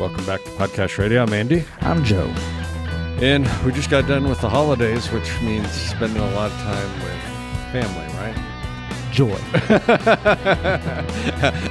Welcome 0.00 0.26
back 0.26 0.42
to 0.44 0.50
Podcast 0.50 0.98
Radio. 0.98 1.22
I'm 1.22 1.32
Andy. 1.32 1.64
I'm 1.80 2.02
Joe. 2.04 2.26
And 3.22 3.48
we 3.64 3.70
just 3.72 3.90
got 3.90 4.06
done 4.08 4.28
with 4.28 4.40
the 4.40 4.48
holidays, 4.48 5.10
which 5.12 5.40
means 5.40 5.70
spending 5.70 6.20
a 6.20 6.30
lot 6.32 6.50
of 6.50 6.56
time 6.58 6.92
with 7.00 7.20
family, 7.72 8.06
right? 8.18 8.34
Joy. 9.12 9.38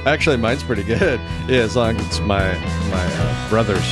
Actually, 0.10 0.38
mine's 0.38 0.62
pretty 0.62 0.82
good. 0.84 1.20
Yeah, 1.48 1.58
as 1.60 1.76
long 1.76 1.96
as 1.96 2.06
it's 2.06 2.20
my 2.20 2.54
my 2.88 3.04
uh, 3.06 3.48
brothers 3.50 3.84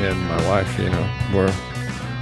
and 0.00 0.18
my 0.26 0.48
wife, 0.48 0.76
you 0.78 0.90
know, 0.90 1.10
we're 1.32 1.54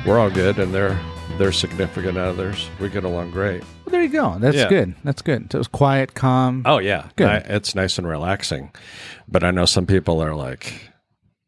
we're 0.06 0.18
all 0.18 0.30
good, 0.30 0.58
and 0.58 0.74
they're 0.74 1.00
they're 1.38 1.52
significant 1.52 2.18
others. 2.18 2.68
We 2.78 2.90
get 2.90 3.04
along 3.04 3.30
great. 3.30 3.62
Well, 3.62 3.92
there 3.92 4.02
you 4.02 4.10
go. 4.10 4.36
That's 4.38 4.56
Yeah. 4.56 4.68
good. 4.68 4.94
That's 5.04 5.22
good. 5.22 5.50
So 5.50 5.56
it 5.56 5.60
was 5.60 5.68
quiet, 5.68 6.12
calm. 6.12 6.62
Oh 6.66 6.78
yeah, 6.78 7.08
Good. 7.16 7.28
I- 7.28 7.36
it's 7.38 7.74
nice 7.74 7.96
and 7.96 8.06
relaxing. 8.06 8.70
But 9.26 9.42
I 9.42 9.50
know 9.52 9.64
some 9.64 9.86
people 9.86 10.22
are 10.22 10.34
like, 10.34 10.90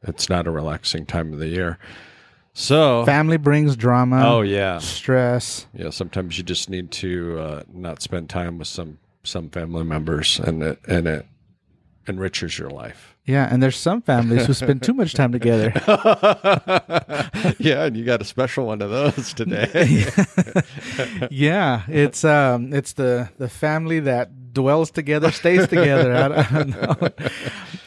it's 0.08 0.28
not 0.28 0.46
a 0.46 0.50
relaxing 0.50 1.06
time 1.06 1.32
of 1.32 1.38
the 1.38 1.48
year. 1.48 1.78
So, 2.54 3.04
Family 3.04 3.36
brings 3.36 3.76
drama. 3.76 4.22
oh 4.26 4.40
yeah, 4.40 4.78
Stress. 4.78 5.66
yeah. 5.72 5.90
Sometimes 5.90 6.38
you 6.38 6.44
just 6.44 6.68
need 6.68 6.90
to 6.92 7.38
uh, 7.38 7.62
not 7.72 8.02
spend 8.02 8.28
time 8.28 8.58
with 8.58 8.66
some 8.68 8.98
some 9.22 9.48
family 9.50 9.84
members, 9.84 10.40
and 10.40 10.62
it 10.62 10.80
and 10.88 11.06
it 11.06 11.26
enriches 12.08 12.58
your 12.58 12.70
life. 12.70 13.14
Yeah, 13.26 13.46
and 13.48 13.62
there's 13.62 13.76
some 13.76 14.00
families 14.00 14.46
who 14.46 14.54
spend 14.54 14.82
too 14.82 14.94
much 14.94 15.12
time 15.12 15.32
together. 15.32 15.70
yeah, 17.58 17.84
and 17.84 17.94
you 17.94 18.04
got 18.06 18.22
a 18.22 18.24
special 18.24 18.66
one 18.66 18.80
of 18.80 18.90
those 18.90 19.34
today. 19.34 20.06
yeah, 21.30 21.82
it's 21.88 22.24
um, 22.24 22.72
it's 22.72 22.94
the 22.94 23.28
the 23.36 23.50
family 23.50 24.00
that 24.00 24.54
dwells 24.54 24.90
together, 24.90 25.30
stays 25.30 25.68
together. 25.68 26.14
I, 26.14 26.40
I 26.40 26.64
don't 26.64 26.70
know. 26.70 27.08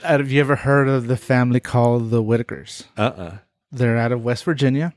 Have 0.03 0.31
you 0.31 0.39
ever 0.41 0.55
heard 0.55 0.87
of 0.87 1.07
the 1.07 1.17
family 1.17 1.59
called 1.59 2.09
the 2.09 2.23
Whittakers? 2.23 2.85
uh 2.97 3.01
uh 3.01 3.37
They're 3.71 3.97
out 3.97 4.11
of 4.11 4.23
West 4.23 4.43
Virginia. 4.43 4.93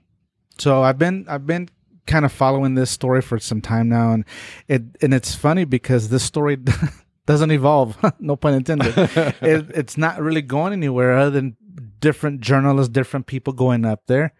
So 0.58 0.82
I've 0.82 0.98
been 0.98 1.26
I've 1.28 1.46
been 1.46 1.68
kind 2.06 2.24
of 2.24 2.32
following 2.32 2.74
this 2.74 2.90
story 2.90 3.22
for 3.22 3.38
some 3.38 3.60
time 3.60 3.88
now, 3.88 4.12
and 4.12 4.24
it 4.68 4.82
and 5.02 5.14
it's 5.14 5.34
funny 5.34 5.64
because 5.64 6.08
this 6.08 6.22
story 6.22 6.58
doesn't 7.26 7.50
evolve. 7.50 7.96
no 8.20 8.36
pun 8.36 8.54
intended. 8.54 8.94
it, 8.96 9.70
it's 9.74 9.96
not 9.96 10.20
really 10.20 10.42
going 10.42 10.72
anywhere 10.72 11.16
other 11.16 11.30
than 11.30 11.56
different 12.00 12.40
journalists, 12.40 12.92
different 12.92 13.26
people 13.26 13.52
going 13.52 13.84
up 13.84 14.02
there, 14.06 14.32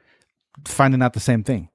finding 0.64 1.02
out 1.02 1.14
the 1.14 1.20
same 1.20 1.42
thing. 1.42 1.68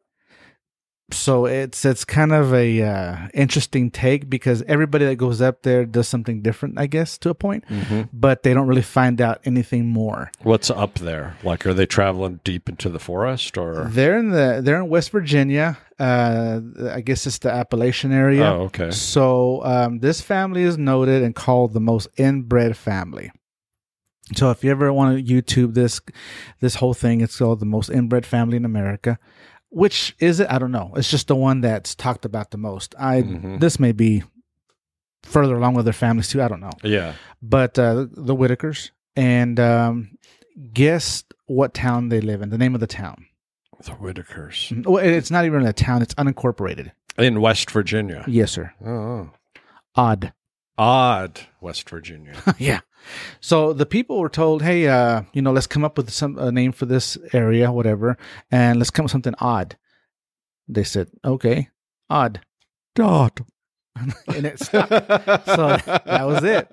So 1.14 1.46
it's 1.46 1.86
it's 1.86 2.06
kind 2.06 2.32
of 2.32 2.54
a 2.54 2.82
uh, 2.82 3.28
interesting 3.34 3.92
take 3.92 4.30
because 4.30 4.62
everybody 4.68 5.06
that 5.06 5.16
goes 5.16 5.42
up 5.42 5.64
there 5.64 5.86
does 5.86 6.08
something 6.08 6.42
different, 6.42 6.80
I 6.80 6.88
guess, 6.88 7.18
to 7.20 7.30
a 7.30 7.34
point, 7.36 7.64
but 8.14 8.44
they 8.44 8.54
don't 8.54 8.68
really 8.68 8.82
find 8.82 9.20
out 9.20 9.40
anything 9.46 9.88
more. 9.88 10.32
What's 10.44 10.70
up 10.70 10.96
there? 11.00 11.38
Like, 11.44 11.66
are 11.66 11.74
they 11.74 11.86
traveling 11.86 12.40
deep 12.44 12.70
into 12.70 12.90
the 12.90 13.00
forest, 13.00 13.58
or 13.58 13.86
They're 13.86 14.18
in 14.18 14.30
the 14.30 14.62
they're 14.64 14.82
in 14.82 14.90
West 14.90 15.12
Virginia. 15.12 15.78
Uh, 16.00 16.62
I 16.92 17.02
guess 17.02 17.28
it's 17.28 17.40
the 17.40 17.52
Appalachian 17.52 18.14
area. 18.14 18.46
oh, 18.46 18.62
okay, 18.64 18.92
So 18.92 19.64
um, 19.66 20.00
this 20.00 20.22
family 20.22 20.62
is 20.64 20.78
noted 20.78 21.24
and 21.24 21.36
called 21.36 21.74
the 21.74 21.82
most 21.82 22.08
inbred 22.18 22.78
family. 22.78 23.32
So 24.36 24.52
if 24.52 24.64
you 24.64 24.72
ever 24.72 24.94
want 24.94 25.18
to 25.18 25.34
YouTube 25.34 25.74
this 25.74 26.00
this 26.62 26.76
whole 26.76 26.94
thing, 26.94 27.22
it's 27.22 27.38
called 27.38 27.60
the 27.60 27.66
most 27.66 27.90
inbred 27.90 28.26
family 28.26 28.58
in 28.58 28.66
America. 28.66 29.18
Which 29.72 30.16
is 30.20 30.40
it? 30.40 30.48
I 30.50 30.58
don't 30.60 30.72
know. 30.72 30.94
It's 30.96 31.10
just 31.12 31.28
the 31.28 31.36
one 31.36 31.62
that's 31.62 31.94
talked 31.96 32.26
about 32.26 32.52
the 32.52 32.58
most. 32.58 32.96
I 33.00 33.22
Mhm. 33.22 33.60
this 33.60 33.80
may 33.80 33.92
be 33.92 34.24
further 35.24 35.56
along 35.56 35.76
with 35.76 35.86
their 35.86 35.94
families 35.94 36.30
too. 36.30 36.42
I 36.42 36.48
don't 36.48 36.62
know 36.62 36.72
yeah. 36.84 37.14
but 37.42 37.78
uh, 37.78 38.08
the 38.12 38.36
Whittakers. 38.36 38.92
And 39.16 39.60
um, 39.60 40.18
guess 40.74 41.24
what 41.46 41.74
town 41.74 42.10
they 42.10 42.22
live 42.22 42.42
in? 42.42 42.50
The 42.50 42.58
name 42.58 42.74
of 42.74 42.80
the 42.82 42.88
town. 42.88 43.26
The 43.84 43.92
Whittakers 43.92 44.86
Well, 44.86 45.04
it's 45.04 45.32
not 45.32 45.46
even 45.46 45.66
a 45.66 45.74
town; 45.74 46.02
it's 46.02 46.14
unincorporated. 46.16 46.92
in 47.18 47.40
West 47.42 47.70
Virginia. 47.72 48.24
Yes, 48.28 48.52
sir. 48.52 48.74
Oh, 48.86 49.30
Odd. 49.96 50.34
Odd 50.80 51.42
West 51.62 51.88
Virginia. 51.90 52.34
yeah. 52.58 52.80
So 53.42 53.74
the 53.74 53.86
people 53.86 54.20
were 54.20 54.30
told, 54.30 54.62
"Hey, 54.64 54.88
uh, 54.88 55.24
you 55.34 55.42
know, 55.42 55.52
let's 55.52 55.68
come 55.68 55.84
up 55.84 55.98
with 55.98 56.10
some 56.10 56.38
a 56.40 56.52
name 56.52 56.72
for 56.72 56.86
this 56.86 57.18
area, 57.34 57.72
whatever, 57.72 58.18
and 58.50 58.80
let's 58.80 58.90
come 58.90 59.04
up 59.04 59.08
with 59.08 59.12
something 59.12 59.36
odd." 59.40 59.78
They 60.68 60.84
said, 60.84 61.10
"Okay, 61.24 61.70
odd, 62.10 62.42
odd," 63.00 63.42
and 64.28 64.46
it 64.46 64.60
stuck. 64.60 64.90
so 64.90 65.78
that 65.86 66.24
was 66.26 66.44
it. 66.44 66.68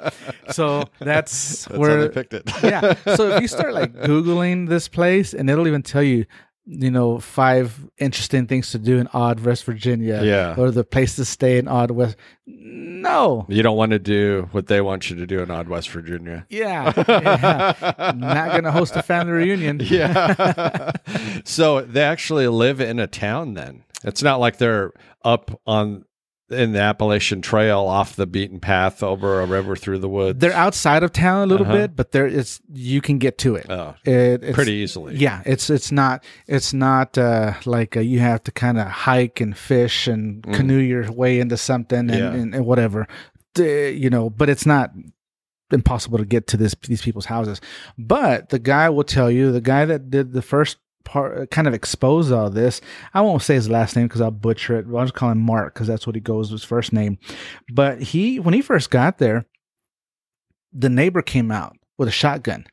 So 0.50 0.84
that's, 1.00 1.64
That's 1.64 1.78
where 1.78 2.00
they 2.02 2.08
picked 2.14 2.34
it. 2.34 2.44
yeah. 2.62 2.94
So 3.16 3.30
if 3.30 3.42
you 3.42 3.48
start 3.48 3.74
like 3.74 3.92
Googling 4.08 4.68
this 4.68 4.88
place 4.88 5.34
and 5.34 5.50
it'll 5.50 5.66
even 5.66 5.82
tell 5.82 6.02
you, 6.02 6.26
you 6.66 6.90
know, 6.90 7.18
five 7.20 7.78
interesting 7.98 8.46
things 8.46 8.72
to 8.72 8.78
do 8.78 8.98
in 8.98 9.08
Odd, 9.12 9.40
West 9.40 9.64
Virginia. 9.64 10.20
Yeah. 10.22 10.54
Or 10.58 10.70
the 10.70 10.82
place 10.84 11.16
to 11.16 11.24
stay 11.24 11.58
in 11.58 11.68
Odd, 11.68 11.92
West. 11.92 12.16
No. 12.46 13.46
you 13.48 13.62
don't 13.62 13.76
want 13.76 13.92
to 13.92 13.98
do 13.98 14.48
what 14.52 14.66
they 14.66 14.80
want 14.80 15.10
you 15.10 15.16
to 15.16 15.26
do 15.26 15.40
in 15.40 15.50
odd 15.50 15.68
West 15.68 15.90
Virginia. 15.90 16.46
Yeah. 16.48 16.92
yeah. 17.08 18.12
Not 18.16 18.50
going 18.50 18.64
to 18.64 18.72
host 18.72 18.96
a 18.96 19.02
family 19.02 19.32
reunion. 19.32 19.80
Yeah. 19.86 20.92
so 21.44 21.82
they 21.82 22.02
actually 22.02 22.48
live 22.48 22.80
in 22.80 22.98
a 22.98 23.06
town 23.06 23.54
then. 23.54 23.84
It's 24.04 24.22
not 24.22 24.40
like 24.40 24.58
they're 24.58 24.92
up 25.24 25.60
on 25.66 26.04
in 26.48 26.72
the 26.72 26.78
Appalachian 26.80 27.42
Trail 27.42 27.80
off 27.80 28.14
the 28.14 28.26
beaten 28.26 28.60
path 28.60 29.02
over 29.02 29.40
a 29.40 29.46
river 29.46 29.74
through 29.74 29.98
the 29.98 30.08
woods. 30.08 30.38
They're 30.38 30.52
outside 30.52 31.02
of 31.02 31.12
town 31.12 31.42
a 31.42 31.46
little 31.46 31.66
Uh-huh. 31.66 31.76
bit, 31.76 31.96
but 31.96 32.12
there 32.12 32.26
it's 32.26 32.60
you 32.72 33.00
can 33.00 33.18
get 33.18 33.36
to 33.38 33.56
it. 33.56 33.66
oh, 33.68 33.94
It- 34.04 34.44
it's, 34.44 34.54
pretty 34.54 34.74
easily. 34.74 35.16
Yeah, 35.16 35.42
it's 35.44 35.70
it's 35.70 35.90
not 35.90 36.22
it's 36.46 36.72
not 36.72 37.18
uh, 37.18 37.54
like 37.64 37.96
uh, 37.96 38.00
you 38.00 38.20
have 38.20 38.44
to 38.44 38.52
kind 38.52 38.78
of 38.78 38.86
hike 38.86 39.40
and 39.40 39.56
fish 39.56 40.06
and 40.06 40.42
canoe 40.54 40.78
your 40.78 41.10
way 41.10 41.40
into 41.40 41.56
something 41.56 41.98
and, 41.98 42.10
Mm. 42.10 42.18
Yeah. 42.18 42.32
and, 42.34 42.54
and 42.54 42.64
whatever, 42.66 43.08
D- 43.54 43.90
you 43.90 44.08
know. 44.10 44.30
But 44.30 44.48
it's 44.48 44.66
not 44.66 44.92
impossible 45.72 46.18
to 46.18 46.24
get 46.24 46.46
to 46.46 46.56
this 46.56 46.76
these 46.86 47.02
people's 47.02 47.26
houses. 47.26 47.60
But 47.98 48.50
the 48.50 48.60
guy 48.60 48.88
will 48.88 49.02
tell 49.04 49.30
you, 49.30 49.50
the 49.50 49.60
guy 49.60 49.84
that 49.84 50.10
did 50.10 50.32
the 50.32 50.42
first 50.42 50.76
part, 51.06 51.50
kind 51.50 51.66
of 51.66 51.72
expose 51.72 52.30
all 52.30 52.50
this. 52.50 52.82
I 53.14 53.22
won't 53.22 53.40
say 53.40 53.54
his 53.54 53.70
last 53.70 53.96
name 53.96 54.06
because 54.06 54.20
I'll 54.20 54.30
butcher 54.30 54.78
it. 54.78 54.86
I'll 54.94 55.04
just 55.04 55.14
call 55.14 55.30
him 55.30 55.40
Mark 55.40 55.72
because 55.72 55.86
that's 55.86 56.06
what 56.06 56.16
he 56.16 56.20
goes 56.20 56.52
with 56.52 56.60
his 56.60 56.68
first 56.68 56.92
name. 56.92 57.18
But 57.72 58.02
he, 58.02 58.38
when 58.38 58.52
he 58.52 58.60
first 58.60 58.90
got 58.90 59.16
there, 59.16 59.46
the 60.74 60.90
neighbor 60.90 61.22
came 61.22 61.50
out 61.50 61.76
with 61.96 62.08
a 62.08 62.12
shotgun 62.12 62.66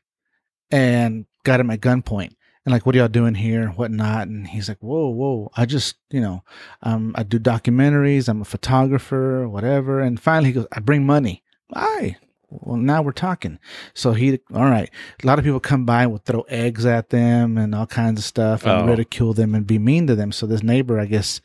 and 0.70 1.24
got 1.44 1.60
him 1.60 1.70
at 1.70 1.80
gunpoint 1.80 2.34
and 2.64 2.72
like, 2.72 2.86
what 2.86 2.94
are 2.94 2.98
y'all 2.98 3.08
doing 3.08 3.34
here? 3.34 3.68
Whatnot. 3.68 4.28
And 4.28 4.46
he's 4.46 4.68
like, 4.68 4.78
whoa, 4.80 5.08
whoa. 5.08 5.50
I 5.56 5.66
just, 5.66 5.96
you 6.10 6.20
know, 6.20 6.42
um, 6.82 7.14
I 7.16 7.22
do 7.22 7.38
documentaries. 7.38 8.28
I'm 8.28 8.40
a 8.40 8.46
photographer, 8.46 9.48
whatever. 9.48 10.00
And 10.00 10.20
finally 10.20 10.50
he 10.50 10.54
goes, 10.54 10.66
I 10.72 10.80
bring 10.80 11.06
money. 11.06 11.42
Aye. 11.74 12.16
Well, 12.62 12.76
now 12.76 13.02
we're 13.02 13.12
talking. 13.12 13.58
So 13.94 14.12
he, 14.12 14.38
all 14.54 14.64
right. 14.64 14.90
A 15.22 15.26
lot 15.26 15.38
of 15.38 15.44
people 15.44 15.60
come 15.60 15.84
by 15.84 16.02
and 16.02 16.12
will 16.12 16.18
throw 16.18 16.42
eggs 16.42 16.86
at 16.86 17.10
them 17.10 17.58
and 17.58 17.74
all 17.74 17.86
kinds 17.86 18.20
of 18.20 18.24
stuff 18.24 18.64
and 18.64 18.82
Oh. 18.82 18.86
ridicule 18.86 19.32
them 19.34 19.54
and 19.54 19.66
be 19.66 19.78
mean 19.78 20.06
to 20.06 20.14
them. 20.14 20.32
So 20.32 20.46
this 20.46 20.62
neighbor, 20.62 20.98
I 21.00 21.06
guess, 21.06 21.40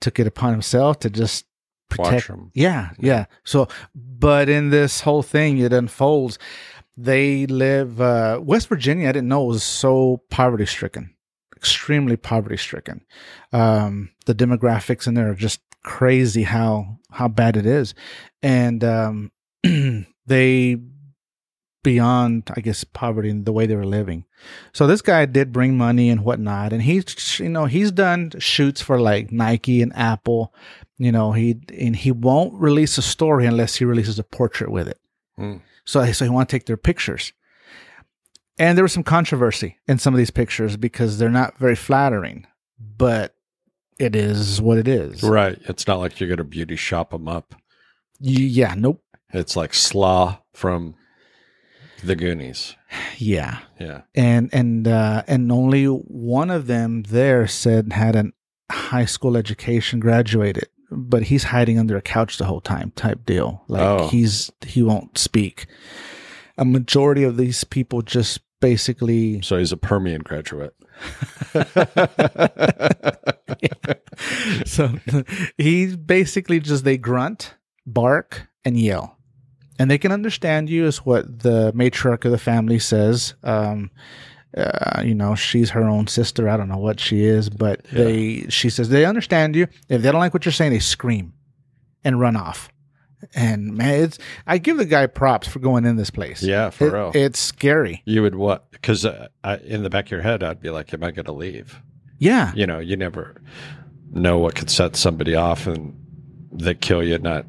took 0.00 0.18
it 0.18 0.26
upon 0.26 0.52
himself 0.52 0.98
to 1.00 1.10
just 1.10 1.46
protect. 1.90 2.28
them. 2.28 2.50
Yeah, 2.54 2.90
yeah. 2.98 3.26
So, 3.44 3.68
but 3.94 4.48
in 4.48 4.70
this 4.70 5.00
whole 5.00 5.22
thing, 5.22 5.58
it 5.58 5.72
unfolds. 5.72 6.38
They 6.96 7.46
live 7.46 8.00
uh, 8.00 8.40
West 8.42 8.68
Virginia. 8.68 9.08
I 9.08 9.12
didn't 9.12 9.28
know 9.28 9.44
it 9.44 9.48
was 9.48 9.62
so 9.62 10.22
poverty 10.30 10.66
stricken, 10.66 11.14
extremely 11.56 12.16
poverty 12.16 12.56
stricken. 12.56 13.04
Um, 13.52 14.10
the 14.26 14.34
demographics 14.34 15.06
in 15.06 15.14
there 15.14 15.30
are 15.30 15.34
just 15.34 15.60
crazy. 15.84 16.42
How 16.42 16.98
how 17.12 17.28
bad 17.28 17.56
it 17.56 17.66
is, 17.66 17.94
and 18.42 18.82
um, 18.82 19.30
they 20.28 20.76
beyond 21.84 22.50
i 22.56 22.60
guess 22.60 22.82
poverty 22.84 23.30
and 23.30 23.46
the 23.46 23.52
way 23.52 23.64
they 23.64 23.76
were 23.76 23.86
living 23.86 24.24
so 24.72 24.86
this 24.86 25.00
guy 25.00 25.24
did 25.24 25.52
bring 25.52 25.76
money 25.78 26.10
and 26.10 26.24
whatnot 26.24 26.72
and 26.72 26.82
he's 26.82 27.38
you 27.38 27.48
know 27.48 27.66
he's 27.66 27.92
done 27.92 28.30
shoots 28.38 28.80
for 28.80 29.00
like 29.00 29.30
nike 29.30 29.80
and 29.80 29.92
apple 29.94 30.52
you 30.98 31.12
know 31.12 31.32
he 31.32 31.56
and 31.78 31.94
he 31.96 32.10
won't 32.10 32.52
release 32.54 32.98
a 32.98 33.02
story 33.02 33.46
unless 33.46 33.76
he 33.76 33.84
releases 33.84 34.18
a 34.18 34.24
portrait 34.24 34.70
with 34.70 34.88
it 34.88 34.98
Mm. 35.38 35.60
so 35.84 36.04
so 36.12 36.24
he 36.24 36.28
want 36.30 36.48
to 36.48 36.52
take 36.56 36.66
their 36.66 36.76
pictures 36.76 37.32
and 38.58 38.76
there 38.76 38.82
was 38.84 38.92
some 38.92 39.04
controversy 39.04 39.78
in 39.86 39.98
some 39.98 40.12
of 40.12 40.18
these 40.18 40.32
pictures 40.32 40.76
because 40.76 41.16
they're 41.18 41.30
not 41.30 41.56
very 41.58 41.76
flattering 41.76 42.44
but 42.96 43.36
it 44.00 44.16
is 44.16 44.60
what 44.60 44.78
it 44.78 44.88
is 44.88 45.22
Right. 45.22 45.56
It's 45.68 45.86
not 45.86 46.00
like 46.00 46.18
you're 46.18 46.28
going 46.28 46.38
to 46.38 46.44
beauty 46.44 46.74
shop 46.74 47.10
them 47.10 47.28
up. 47.28 47.54
Yeah 48.20 48.74
nope 48.76 49.00
It's 49.32 49.56
like 49.56 49.74
Sloth 49.74 50.38
from 50.54 50.94
the 52.02 52.16
Goonies. 52.16 52.76
yeah 53.18 53.58
Yeah. 53.80 54.02
and 54.14 54.48
and 54.52 54.86
uh, 54.88 55.22
and 55.26 55.50
only 55.52 55.84
one 55.86 56.50
of 56.50 56.66
them 56.66 57.02
there 57.04 57.46
said 57.46 57.92
had 57.92 58.16
an 58.16 58.32
high 58.70 59.04
school 59.06 59.36
education, 59.36 60.00
graduated, 60.00 60.68
but 60.90 61.24
he's 61.24 61.44
hiding 61.44 61.78
under 61.78 61.96
a 61.96 62.02
couch 62.02 62.38
the 62.38 62.44
whole 62.46 62.60
time, 62.60 62.92
type 62.96 63.24
deal. 63.26 63.62
Like 63.68 63.82
Oh. 63.82 64.08
he's 64.08 64.50
he 64.66 64.82
won't 64.82 65.18
speak. 65.18 65.66
A 66.56 66.64
majority 66.64 67.22
of 67.24 67.36
these 67.36 67.64
people 67.64 68.02
just 68.02 68.40
basically 68.60 69.40
So 69.42 69.58
he's 69.58 69.72
a 69.72 69.76
Permian 69.76 70.22
graduate. 70.22 70.74
so 74.64 74.90
he 75.56 75.96
basically 75.96 76.60
just 76.60 76.84
they 76.84 76.96
grunt, 76.98 77.54
bark, 77.86 78.48
and 78.64 78.78
yell, 78.78 79.17
and 79.78 79.90
they 79.90 79.98
can 79.98 80.12
understand 80.12 80.68
you 80.70 80.86
is 80.86 80.98
what 80.98 81.40
the 81.40 81.72
matriarch 81.74 82.24
of 82.24 82.30
the 82.32 82.38
family 82.38 82.78
says. 82.78 83.34
Um, 83.42 83.90
uh, 84.56 85.02
you 85.04 85.14
know, 85.14 85.34
she's 85.34 85.70
her 85.70 85.84
own 85.84 86.06
sister. 86.06 86.48
I 86.48 86.56
don't 86.56 86.68
know 86.68 86.78
what 86.78 86.98
she 87.00 87.24
is, 87.24 87.50
but 87.50 87.84
they 87.84 88.46
she 88.48 88.70
says 88.70 88.88
they 88.88 89.04
understand 89.04 89.54
you. 89.54 89.66
If 89.88 90.02
they 90.02 90.10
don't 90.10 90.20
like 90.20 90.32
what 90.34 90.44
you're 90.44 90.52
saying, 90.52 90.72
they 90.72 90.78
scream 90.78 91.32
and 92.04 92.18
run 92.18 92.34
off. 92.36 92.68
And 93.34 93.76
man, 93.76 94.04
it's 94.04 94.18
I 94.46 94.58
give 94.58 94.76
the 94.78 94.84
guy 94.84 95.06
props 95.06 95.48
for 95.48 95.58
going 95.58 95.84
in 95.84 95.96
this 95.96 96.10
place. 96.10 96.42
Yeah, 96.42 96.70
for 96.70 96.86
It- 96.86 96.92
real. 96.92 97.12
It's 97.14 97.38
scary. 97.38 98.02
You 98.06 98.22
would 98.22 98.36
what? 98.36 98.70
Because 98.70 99.04
uh, 99.04 99.28
in 99.64 99.82
the 99.82 99.90
back 99.90 100.06
of 100.06 100.10
your 100.12 100.22
head, 100.22 100.42
I'd 100.42 100.60
be 100.60 100.70
like, 100.70 100.94
"Am 100.94 101.02
I 101.04 101.10
going 101.10 101.26
to 101.26 101.32
leave?" 101.32 101.80
Yeah. 102.18 102.52
You 102.54 102.66
know, 102.66 102.78
you 102.78 102.96
never 102.96 103.40
know 104.12 104.38
what 104.38 104.54
could 104.54 104.70
set 104.70 104.96
somebody 104.96 105.34
off 105.34 105.66
and 105.66 105.94
they 106.52 106.74
kill 106.74 107.02
you, 107.04 107.18
not 107.18 107.44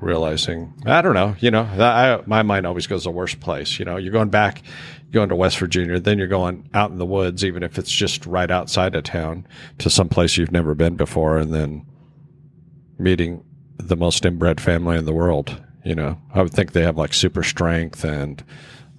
realizing. 0.00 0.74
I 0.86 1.02
don't 1.02 1.14
know. 1.14 1.36
You 1.40 1.50
know, 1.50 1.62
I, 1.62 2.22
my 2.26 2.42
mind 2.42 2.66
always 2.66 2.86
goes 2.86 3.04
the 3.04 3.10
worst 3.10 3.40
place. 3.40 3.78
You 3.78 3.84
know, 3.84 3.96
you're 3.96 4.12
going 4.12 4.30
back, 4.30 4.62
going 5.10 5.28
to 5.28 5.36
West 5.36 5.58
Virginia, 5.58 6.00
then 6.00 6.18
you're 6.18 6.26
going 6.26 6.68
out 6.74 6.90
in 6.90 6.98
the 6.98 7.06
woods, 7.06 7.44
even 7.44 7.62
if 7.62 7.78
it's 7.78 7.90
just 7.90 8.26
right 8.26 8.50
outside 8.50 8.94
of 8.94 9.04
town, 9.04 9.46
to 9.78 9.90
some 9.90 10.08
place 10.08 10.36
you've 10.36 10.52
never 10.52 10.74
been 10.74 10.96
before, 10.96 11.38
and 11.38 11.52
then 11.52 11.86
meeting 12.98 13.44
the 13.78 13.96
most 13.96 14.24
inbred 14.24 14.60
family 14.60 14.96
in 14.96 15.04
the 15.04 15.12
world. 15.12 15.60
You 15.84 15.94
know, 15.94 16.20
I 16.34 16.42
would 16.42 16.52
think 16.52 16.72
they 16.72 16.82
have 16.82 16.98
like 16.98 17.14
super 17.14 17.42
strength 17.42 18.04
and 18.04 18.44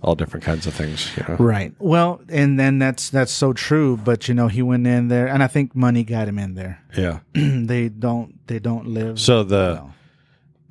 all 0.01 0.15
different 0.15 0.43
kinds 0.43 0.65
of 0.65 0.73
things. 0.73 1.09
You 1.15 1.23
know, 1.27 1.35
Right. 1.35 1.73
Well, 1.77 2.21
and 2.29 2.59
then 2.59 2.79
that's 2.79 3.09
that's 3.09 3.31
so 3.31 3.53
true. 3.53 3.97
But 3.97 4.27
you 4.27 4.33
know, 4.33 4.47
he 4.47 4.61
went 4.61 4.87
in 4.87 5.07
there, 5.07 5.27
and 5.27 5.43
I 5.43 5.47
think 5.47 5.75
money 5.75 6.03
got 6.03 6.27
him 6.27 6.39
in 6.39 6.55
there. 6.55 6.81
yeah. 6.97 7.19
they 7.33 7.89
don't 7.89 8.45
they 8.47 8.59
don't 8.59 8.87
live. 8.87 9.19
So 9.19 9.43
the 9.43 9.79
well. 9.81 9.93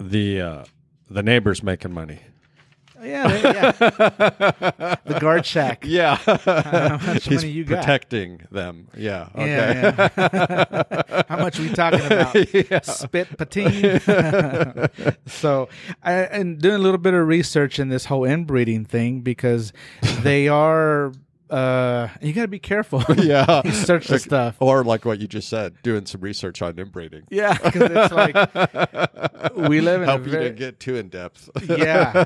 The 0.01 0.41
uh, 0.41 0.65
the 1.09 1.23
neighbors 1.23 1.63
making 1.63 1.93
money. 1.93 2.21
yeah, 3.03 3.29
they- 3.29 3.43
yeah. 3.43 3.71
the 5.05 5.19
guard 5.21 5.47
shack. 5.47 5.85
Yeah, 5.87 6.17
How 6.17 6.99
much 7.07 7.25
he's 7.27 7.43
money 7.43 7.53
you 7.53 7.65
got? 7.65 7.79
protecting 7.81 8.43
them. 8.51 8.89
Yeah. 8.97 9.29
Okay. 9.35 9.47
Yeah, 9.49 10.09
yeah. 10.19 11.23
How 11.29 11.39
much 11.39 11.59
we 11.59 11.69
talking 11.71 12.01
about? 12.05 12.85
Spit 12.85 13.37
patine. 13.39 14.01
so, 15.27 15.69
I, 16.03 16.13
and 16.13 16.61
doing 16.61 16.75
a 16.77 16.79
little 16.79 16.99
bit 16.99 17.15
of 17.15 17.27
research 17.27 17.79
in 17.79 17.89
this 17.89 18.05
whole 18.07 18.25
inbreeding 18.25 18.85
thing 18.85 19.21
because 19.23 19.73
they 20.23 20.49
are. 20.49 21.13
Uh, 21.51 22.09
you 22.23 22.33
got 22.33 22.43
to 22.43 22.49
be 22.49 22.59
careful. 22.59 23.03
yeah. 23.17 23.63
you 23.65 23.73
search 23.73 24.07
the 24.09 24.19
stuff. 24.19 24.57
Or 24.61 24.85
like 24.85 25.05
what 25.05 25.19
you 25.19 25.27
just 25.27 25.49
said, 25.49 25.75
doing 25.83 26.07
some 26.07 26.21
research 26.21 26.63
on 26.63 26.79
inbreeding. 26.79 27.23
Yeah, 27.31 27.55
because 27.55 27.91
it's 27.91 28.13
like 28.13 28.35
we 29.57 29.81
live 29.81 30.03
in 30.03 30.09
Help 30.09 30.25
you 30.27 30.31
very, 30.31 30.45
to 30.45 30.51
get 30.51 30.79
too 30.81 30.97
in 30.97 31.09
depth. 31.09 31.51
yeah, 31.69 32.25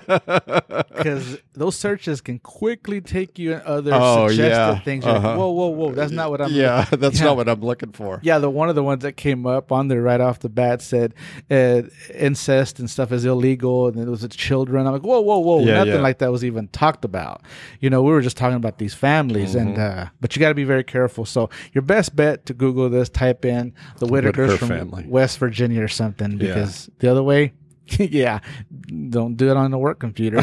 because 0.94 1.38
those 1.54 1.76
searches 1.76 2.20
can 2.20 2.38
quickly 2.38 3.00
take 3.00 3.38
you 3.38 3.54
in 3.54 3.62
other 3.64 3.92
Oh, 3.94 4.28
suggested 4.28 4.50
yeah. 4.50 4.78
things. 4.80 5.04
You're 5.04 5.14
like, 5.14 5.24
Uh-huh. 5.24 5.36
whoa, 5.38 5.50
whoa, 5.50 5.68
whoa! 5.68 5.92
That's 5.92 6.12
not 6.12 6.30
what 6.30 6.40
I'm. 6.40 6.52
yeah, 6.52 6.84
that's 6.92 7.18
Yeah. 7.18 7.26
not 7.26 7.36
what 7.36 7.48
I'm 7.48 7.60
looking 7.60 7.92
for. 7.92 8.20
Yeah, 8.22 8.38
the 8.38 8.50
one 8.50 8.68
of 8.68 8.74
the 8.74 8.82
ones 8.82 9.02
that 9.02 9.12
came 9.16 9.46
up 9.46 9.72
on 9.72 9.88
there 9.88 10.02
right 10.02 10.20
off 10.20 10.40
the 10.40 10.48
bat 10.48 10.82
said 10.82 11.14
uh, 11.50 11.82
incest 12.14 12.78
and 12.78 12.90
stuff 12.90 13.12
is 13.12 13.24
illegal, 13.24 13.88
and 13.88 13.98
it 13.98 14.08
was 14.08 14.26
children. 14.30 14.86
I'm 14.86 14.92
like, 14.92 15.02
whoa, 15.02 15.20
whoa, 15.20 15.38
whoa! 15.38 15.60
Yeah, 15.60 15.84
Nothing 15.84 16.02
like 16.02 16.18
that 16.18 16.30
was 16.32 16.44
even 16.44 16.68
talked 16.68 17.04
about. 17.04 17.42
You 17.80 17.90
know, 17.90 18.02
we 18.02 18.10
were 18.10 18.20
just 18.22 18.36
talking 18.36 18.56
about 18.56 18.78
these 18.78 18.94
families, 18.94 19.13
and 19.20 19.76
Mm-hmm. 19.76 19.80
uh, 19.80 20.08
but 20.20 20.34
you 20.36 20.40
got 20.40 20.48
to 20.48 20.54
be 20.54 20.64
very 20.64 20.84
careful. 20.84 21.24
So 21.24 21.50
your 21.72 21.82
best 21.82 22.14
bet 22.16 22.46
to 22.46 22.54
Google 22.54 22.88
this, 22.90 23.08
type 23.08 23.44
in 23.44 23.72
the 23.98 24.06
Whittakers 24.06 24.10
Whittaker 24.36 24.56
from 24.56 24.68
family. 24.68 25.04
West 25.06 25.38
Virginia 25.38 25.82
or 25.82 25.88
something, 25.88 26.36
because 26.38 26.90
the 26.98 27.10
other 27.10 27.22
way. 27.22 27.52
yeah, 27.98 28.40
don't 29.10 29.36
do 29.36 29.50
it 29.50 29.56
on 29.58 29.70
the 29.70 29.76
work 29.78 29.98
computer. 30.00 30.40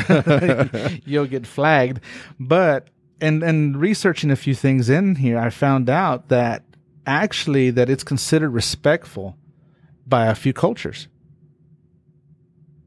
You'll 1.05 1.25
get 1.25 1.47
flagged. 1.47 1.99
But 2.39 2.89
and 3.19 3.41
and 3.43 3.75
researching 3.81 4.29
a 4.29 4.35
few 4.35 4.53
things 4.53 4.89
in 4.89 5.15
here, 5.15 5.39
I 5.39 5.49
found 5.49 5.89
out 5.89 6.27
that 6.29 6.63
actually 7.07 7.71
that 7.71 7.89
it's 7.89 8.03
considered 8.03 8.51
respectful 8.51 9.37
by 10.05 10.27
a 10.27 10.35
few 10.35 10.53
cultures 10.53 11.07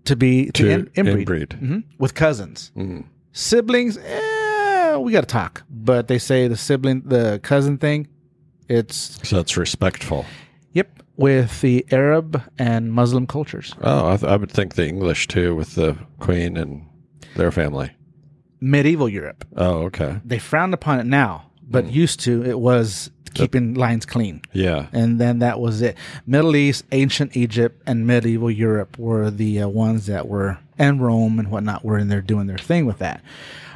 to 0.04 0.14
be 0.16 0.46
to, 0.52 0.62
To 0.62 0.70
in, 0.70 0.86
inbreed, 1.04 1.26
inbreed. 1.26 1.60
Mhm. 1.60 1.84
with 1.98 2.14
cousins, 2.14 2.70
Mm. 2.76 3.04
siblings. 3.32 3.96
Eh, 3.98 4.20
we 5.04 5.12
got 5.12 5.20
to 5.22 5.26
talk, 5.26 5.62
but 5.70 6.08
they 6.08 6.18
say 6.18 6.48
the 6.48 6.56
sibling, 6.56 7.02
the 7.04 7.40
cousin 7.42 7.78
thing, 7.78 8.08
it's 8.68 9.18
So 9.28 9.40
it's 9.40 9.56
respectful. 9.56 10.24
yep 10.72 11.02
with 11.16 11.60
the 11.60 11.86
Arab 11.92 12.42
and 12.58 12.92
Muslim 12.92 13.26
cultures. 13.26 13.74
Oh, 13.82 14.08
I, 14.12 14.16
th- 14.16 14.30
I 14.32 14.36
would 14.36 14.50
think 14.50 14.74
the 14.74 14.86
English 14.88 15.28
too, 15.28 15.54
with 15.54 15.74
the 15.76 15.96
Queen 16.18 16.56
and 16.56 16.86
their 17.36 17.52
family. 17.52 17.90
Medieval 18.60 19.08
Europe, 19.08 19.44
Oh, 19.56 19.82
okay. 19.84 20.20
they 20.24 20.38
frowned 20.38 20.74
upon 20.74 20.98
it 21.00 21.06
now, 21.06 21.50
but 21.62 21.86
used 21.92 22.20
to 22.20 22.44
it 22.44 22.58
was 22.58 23.10
keeping 23.34 23.74
lines 23.74 24.06
clean. 24.06 24.40
Yeah. 24.52 24.86
and 24.92 25.20
then 25.20 25.40
that 25.40 25.60
was 25.60 25.82
it. 25.82 25.96
Middle 26.26 26.56
East, 26.56 26.84
ancient 26.92 27.36
Egypt, 27.36 27.82
and 27.86 28.06
medieval 28.06 28.50
Europe 28.50 28.98
were 28.98 29.30
the 29.30 29.60
uh, 29.62 29.68
ones 29.68 30.06
that 30.06 30.26
were, 30.28 30.58
and 30.78 31.02
Rome 31.02 31.38
and 31.38 31.50
whatnot 31.50 31.84
were 31.84 31.98
in 31.98 32.08
there 32.08 32.22
doing 32.22 32.46
their 32.46 32.58
thing 32.58 32.86
with 32.86 32.98
that. 32.98 33.22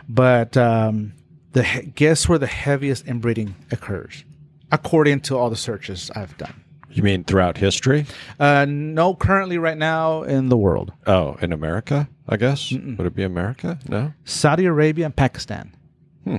But 0.09 0.57
um, 0.57 1.13
the 1.53 1.63
he- 1.63 1.87
guess 1.87 2.29
where 2.29 2.39
the 2.39 2.47
heaviest 2.47 3.07
inbreeding 3.07 3.55
occurs, 3.71 4.25
according 4.73 5.21
to 5.23 5.37
all 5.37 5.51
the 5.51 5.57
searches 5.57 6.11
I've 6.15 6.37
done. 6.39 6.65
You 6.91 7.03
mean 7.03 7.25
throughout 7.25 7.59
history? 7.59 8.07
Uh, 8.41 8.65
no, 8.69 9.15
currently 9.15 9.59
right 9.59 9.77
now 9.77 10.23
in 10.23 10.49
the 10.49 10.57
world, 10.57 10.93
Oh, 11.07 11.37
in 11.43 11.53
America, 11.53 12.09
I 12.27 12.39
guess. 12.39 12.73
Would 12.73 13.01
it 13.01 13.15
be 13.15 13.23
America? 13.23 13.79
No. 13.87 14.15
Saudi 14.25 14.65
Arabia 14.65 15.05
and 15.05 15.15
Pakistan. 15.15 15.77
Hmm. 16.25 16.39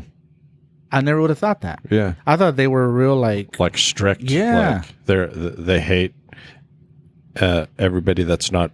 I 0.92 1.02
never 1.02 1.22
would 1.22 1.30
have 1.30 1.38
thought 1.38 1.62
that. 1.62 1.80
Yeah. 1.92 2.16
I 2.26 2.36
thought 2.36 2.56
they 2.56 2.68
were 2.68 2.90
real 2.90 3.16
like 3.16 3.60
Like 3.60 3.78
strict. 3.78 4.24
Yeah. 4.24 4.78
Like 4.82 5.06
they're 5.06 5.28
they 5.28 5.80
hate 5.80 6.16
uh, 7.40 7.68
everybody 7.78 8.24
that's 8.24 8.52
not 8.52 8.72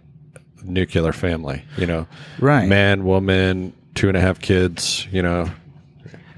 nuclear 0.64 1.12
family. 1.12 1.62
You 1.76 1.86
know, 1.86 2.06
right. 2.40 2.66
man, 2.66 3.04
woman, 3.04 3.74
two 3.96 4.08
and 4.08 4.16
a 4.16 4.20
half 4.20 4.38
kids. 4.40 5.06
You 5.10 5.22
know, 5.22 5.50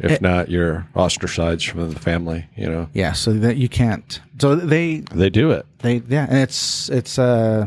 if 0.01 0.13
Eh. 0.13 0.19
not, 0.23 0.49
you're 0.49 0.87
ostracized 0.95 1.67
from 1.67 1.93
the 1.93 2.01
family. 2.01 2.47
You 2.57 2.69
know, 2.69 2.89
Yeah, 2.95 3.13
so 3.13 3.33
that 3.35 3.57
you 3.57 3.69
can't. 3.69 4.21
So 4.41 4.55
they 4.55 5.01
they 5.15 5.29
do 5.31 5.51
it. 5.51 5.67
They 5.79 6.03
yeah, 6.09 6.27
and 6.29 6.39
it's 6.39 6.89
it's 6.89 7.19
uh 7.19 7.67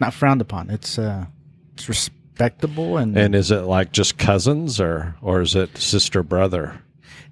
not 0.00 0.14
frowned 0.14 0.40
upon. 0.40 0.70
It's 0.70 0.98
uh 0.98 1.26
it's 1.74 1.88
respectable 1.88 2.96
and, 2.98 3.16
And 3.18 3.34
is 3.34 3.50
it 3.50 3.62
like 3.62 3.92
just 3.92 4.16
cousins 4.18 4.80
or 4.80 5.14
or 5.20 5.40
is 5.42 5.54
it 5.54 5.76
sister 5.78 6.22
brother? 6.22 6.80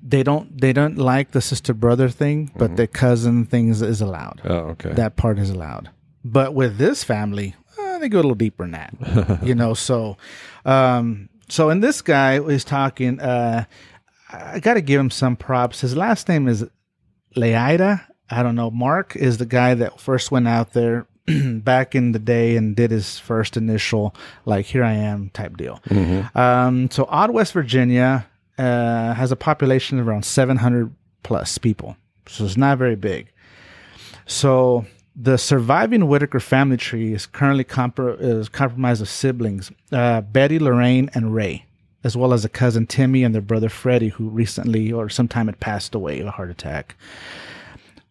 they 0.04 0.25
don't 0.25 0.61
they 0.61 0.73
don't 0.73 0.99
like 0.99 1.30
the 1.30 1.40
sister 1.40 1.73
brother 1.73 2.09
thing, 2.09 2.50
but 2.56 2.76
the 2.76 2.88
cousin 2.88 3.47
things 3.47 3.80
is 3.82 4.00
allowed. 4.00 4.40
Oh, 4.44 4.71
okay. 4.75 4.92
That 4.94 5.14
part 5.14 5.38
is 5.38 5.49
allowed. 5.50 5.90
But 6.25 6.54
with 6.54 6.76
this 6.76 7.04
family, 7.04 7.54
uh, 7.78 7.99
they 8.00 8.09
go 8.09 8.16
a 8.18 8.23
little 8.23 8.35
deeper 8.35 8.64
than 8.64 8.73
that. 8.73 9.38
you 9.44 9.54
know, 9.54 9.75
so 9.75 10.16
um 10.64 11.28
so 11.52 11.71
and 11.71 11.82
this 11.82 12.02
guy 12.02 12.40
is 12.40 12.64
talking 12.64 13.21
uh 13.21 13.64
I 14.32 14.61
got 14.61 14.75
to 14.75 14.80
give 14.80 14.99
him 14.99 15.11
some 15.11 15.37
props. 15.37 15.82
His 15.82 15.94
last 15.94 16.28
name 16.28 16.49
is 16.49 16.64
Laita. 17.37 18.02
I 18.30 18.42
don't 18.42 18.54
know. 18.54 18.71
Mark 18.71 19.14
is 19.14 19.37
the 19.38 19.47
guy 19.47 19.75
that 19.75 20.00
first 20.00 20.30
went 20.30 20.49
out 20.49 20.73
there 20.73 21.06
back 21.44 21.94
in 21.94 22.12
the 22.12 22.18
day 22.18 22.56
and 22.56 22.75
did 22.75 22.90
his 22.90 23.18
first 23.18 23.56
initial, 23.56 24.14
like, 24.47 24.64
here 24.64 24.85
I 24.85 24.94
am 24.94 25.28
type 25.30 25.56
deal. 25.59 25.80
Um, 26.35 26.90
so, 26.90 27.06
Odd, 27.11 27.30
West 27.32 27.52
Virginia 27.52 28.26
uh, 28.56 29.12
has 29.12 29.32
a 29.32 29.37
population 29.37 29.99
of 29.99 30.09
around 30.09 30.25
700 30.25 30.94
plus 31.23 31.59
people. 31.59 31.97
So, 32.26 32.47
it's 32.47 32.56
not 32.56 32.78
very 32.78 32.97
big. 32.97 33.30
So, 34.25 34.87
the 35.14 35.37
surviving 35.37 36.09
Whittaker 36.09 36.40
family 36.40 36.76
tree 36.76 37.12
is 37.12 37.26
currently 37.26 37.64
compro- 37.64 38.19
is 38.21 38.49
compromised 38.49 39.02
of 39.02 39.09
siblings 39.09 39.71
uh, 39.90 40.23
Betty, 40.23 40.59
Lorraine, 40.59 41.11
and 41.14 41.35
Ray, 41.35 41.66
as 42.02 42.16
well 42.16 42.33
as 42.33 42.45
a 42.45 42.49
cousin 42.49 42.87
Timmy 42.87 43.23
and 43.23 43.35
their 43.35 43.42
brother 43.42 43.69
Freddie, 43.69 44.09
who 44.09 44.28
recently 44.28 44.90
or 44.92 45.09
sometime 45.09 45.47
had 45.47 45.61
passed 45.61 45.95
away 45.95 46.21
of 46.21 46.26
a 46.26 46.31
heart 46.31 46.50
attack. 46.50 46.97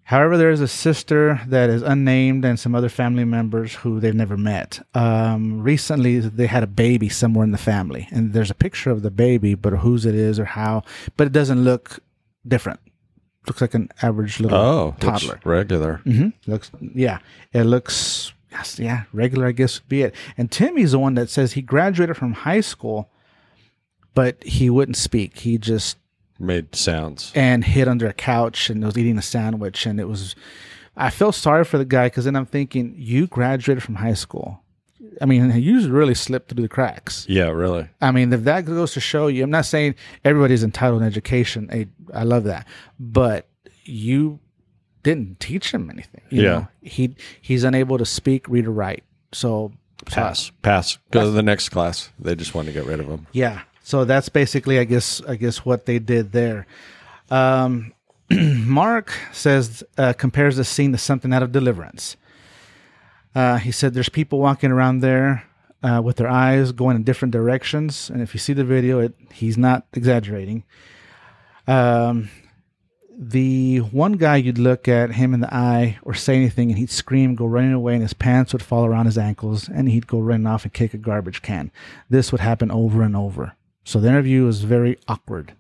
However, 0.04 0.38
there 0.38 0.52
is 0.52 0.60
a 0.60 0.68
sister 0.68 1.40
that 1.48 1.70
is 1.70 1.82
unnamed 1.82 2.44
and 2.44 2.60
some 2.60 2.76
other 2.76 2.90
family 2.90 3.24
members 3.24 3.76
who 3.76 4.02
they've 4.02 4.14
never 4.14 4.36
met. 4.36 4.86
Um, 4.94 5.62
recently, 5.62 6.20
they 6.20 6.48
had 6.48 6.64
a 6.64 6.68
baby 6.68 7.08
somewhere 7.08 7.46
in 7.46 7.52
the 7.52 7.58
family, 7.58 8.10
and 8.12 8.34
there's 8.34 8.52
a 8.52 8.56
picture 8.56 8.92
of 8.92 9.04
the 9.04 9.12
baby, 9.12 9.56
but 9.56 9.72
whose 9.72 10.06
it 10.06 10.14
is 10.14 10.38
or 10.38 10.44
how, 10.44 10.84
but 11.16 11.28
it 11.28 11.34
doesn't 11.34 11.64
look 11.64 12.00
different. 12.46 12.82
Looks 13.48 13.62
like 13.62 13.74
an 13.74 13.90
average 14.02 14.40
little 14.40 14.58
oh, 14.58 14.96
toddler. 15.00 15.40
regular. 15.44 15.98
hmm 16.04 16.30
Looks, 16.46 16.70
yeah, 16.94 17.20
it 17.54 17.64
looks, 17.64 18.34
yes, 18.52 18.78
yeah, 18.78 19.04
regular, 19.14 19.48
I 19.48 19.52
guess 19.52 19.80
would 19.82 19.90
be 19.90 20.04
it. 20.04 20.14
And 20.38 20.52
Timmy's 20.52 20.92
the 20.92 21.00
one 21.00 21.16
that 21.16 21.30
says 21.30 21.54
he 21.54 21.62
graduated 21.64 22.18
from 22.18 22.34
high 22.34 22.62
school, 22.62 23.10
but 24.14 24.44
he 24.44 24.70
wouldn't 24.70 24.98
speak. 24.98 25.40
He 25.40 25.58
just 25.58 25.98
Made 26.38 26.76
sounds. 26.76 27.32
and 27.34 27.64
hid 27.64 27.88
under 27.88 28.08
a 28.08 28.14
couch 28.14 28.70
and 28.70 28.84
was 28.84 28.98
eating 28.98 29.18
a 29.18 29.22
sandwich. 29.24 29.86
And 29.88 30.00
it 30.00 30.08
was, 30.08 30.36
I 30.96 31.10
felt 31.10 31.34
sorry 31.34 31.64
for 31.66 31.78
the 31.80 31.86
guy 31.86 32.08
because 32.08 32.26
then 32.26 32.36
I'm 32.36 32.46
thinking, 32.46 32.94
you 32.96 33.26
graduated 33.26 33.84
from 33.84 33.96
high 33.96 34.14
school. 34.14 34.62
I 35.20 35.26
mean, 35.26 35.52
you 35.62 35.90
really 35.92 36.14
slipped 36.16 36.50
through 36.50 36.62
the 36.62 36.70
cracks. 36.70 37.26
Yeah, 37.28 37.50
really. 37.50 37.90
I 38.00 38.12
mean, 38.12 38.32
if 38.32 38.44
that 38.46 38.66
goes 38.66 38.94
to 38.94 39.00
show 39.02 39.28
you, 39.28 39.44
I'm 39.44 39.50
not 39.50 39.66
saying 39.66 39.96
everybody's 40.24 40.64
entitled 40.64 41.02
to 41.02 41.06
education. 41.08 41.70
I, 41.72 41.88
I 42.14 42.24
love 42.24 42.46
that, 42.46 42.66
but 43.00 43.48
you 43.84 44.40
didn't 45.04 45.40
teach 45.40 45.72
him 45.74 45.90
anything. 45.90 46.22
You 46.30 46.42
Yeah. 46.44 46.50
know? 46.52 46.68
he 46.82 47.16
he's 47.42 47.64
unable 47.64 47.98
to 47.98 48.06
speak, 48.06 48.48
read, 48.48 48.68
or 48.68 48.72
write. 48.72 49.04
So 49.32 49.74
Pass. 50.06 50.52
Pass. 50.62 50.98
Go 51.12 51.26
to 51.26 51.30
the 51.32 51.44
next 51.44 51.70
class. 51.70 52.10
They 52.20 52.34
just 52.36 52.56
want 52.56 52.68
to 52.68 52.74
get 52.74 52.86
rid 52.86 53.00
of 53.00 53.06
him. 53.08 53.28
yeah. 53.34 53.62
So 53.84 54.06
that's 54.06 54.30
basically, 54.30 54.78
I 54.80 54.84
guess, 54.84 55.22
I 55.28 55.36
guess 55.36 55.66
what 55.66 55.86
they 55.88 55.98
did 56.00 56.32
there. 56.32 56.66
Um, 57.32 57.94
Mark 58.32 59.12
says 59.32 59.84
uh, 59.98 60.14
compares 60.14 60.56
the 60.58 60.64
scene 60.64 60.92
to 60.92 60.98
something 60.98 61.34
out 61.34 61.44
of 61.44 61.52
Deliverance. 61.52 62.16
Uh, 63.34 63.58
he 63.58 63.72
said 63.72 63.94
there's 63.94 64.10
people 64.10 64.40
walking 64.40 64.72
around 64.72 65.00
there 65.00 65.44
uh, 65.84 66.02
with 66.04 66.18
their 66.18 66.30
eyes 66.30 66.72
going 66.72 66.96
in 66.96 67.04
different 67.04 67.32
directions, 67.32 68.10
and 68.10 68.22
if 68.22 68.34
you 68.34 68.40
see 68.40 68.54
the 68.54 68.64
video, 68.64 69.00
it 69.00 69.14
he's 69.32 69.58
not 69.58 69.86
exaggerating. 69.94 70.64
Um, 71.68 72.30
the 73.18 73.78
one 73.80 74.14
guy 74.14 74.38
you'd 74.38 74.58
look 74.58 74.88
at 74.88 75.12
him 75.12 75.34
in 75.34 75.42
the 75.42 75.54
eye 75.54 76.00
or 76.04 76.14
say 76.14 76.36
anything, 76.36 76.70
and 76.70 76.80
he'd 76.80 76.90
scream, 76.90 77.36
go 77.36 77.46
running 77.46 77.74
away, 77.74 77.94
and 77.94 78.02
his 78.02 78.14
pants 78.14 78.52
would 78.54 78.64
fall 78.64 78.86
around 78.86 79.06
his 79.06 79.18
ankles, 79.18 79.70
and 79.70 79.90
he'd 79.90 80.08
go 80.08 80.20
running 80.20 80.48
off 80.48 80.64
and 80.64 80.74
kick 80.74 80.94
a 80.94 80.98
garbage 80.98 81.42
can. 81.42 81.72
This 82.10 82.32
would 82.32 82.42
happen 82.42 82.72
over 82.72 83.04
and 83.04 83.16
over. 83.16 83.56
So 83.84 84.00
the 84.00 84.08
interview 84.08 84.46
was 84.46 84.64
very 84.64 84.98
awkward 85.08 85.54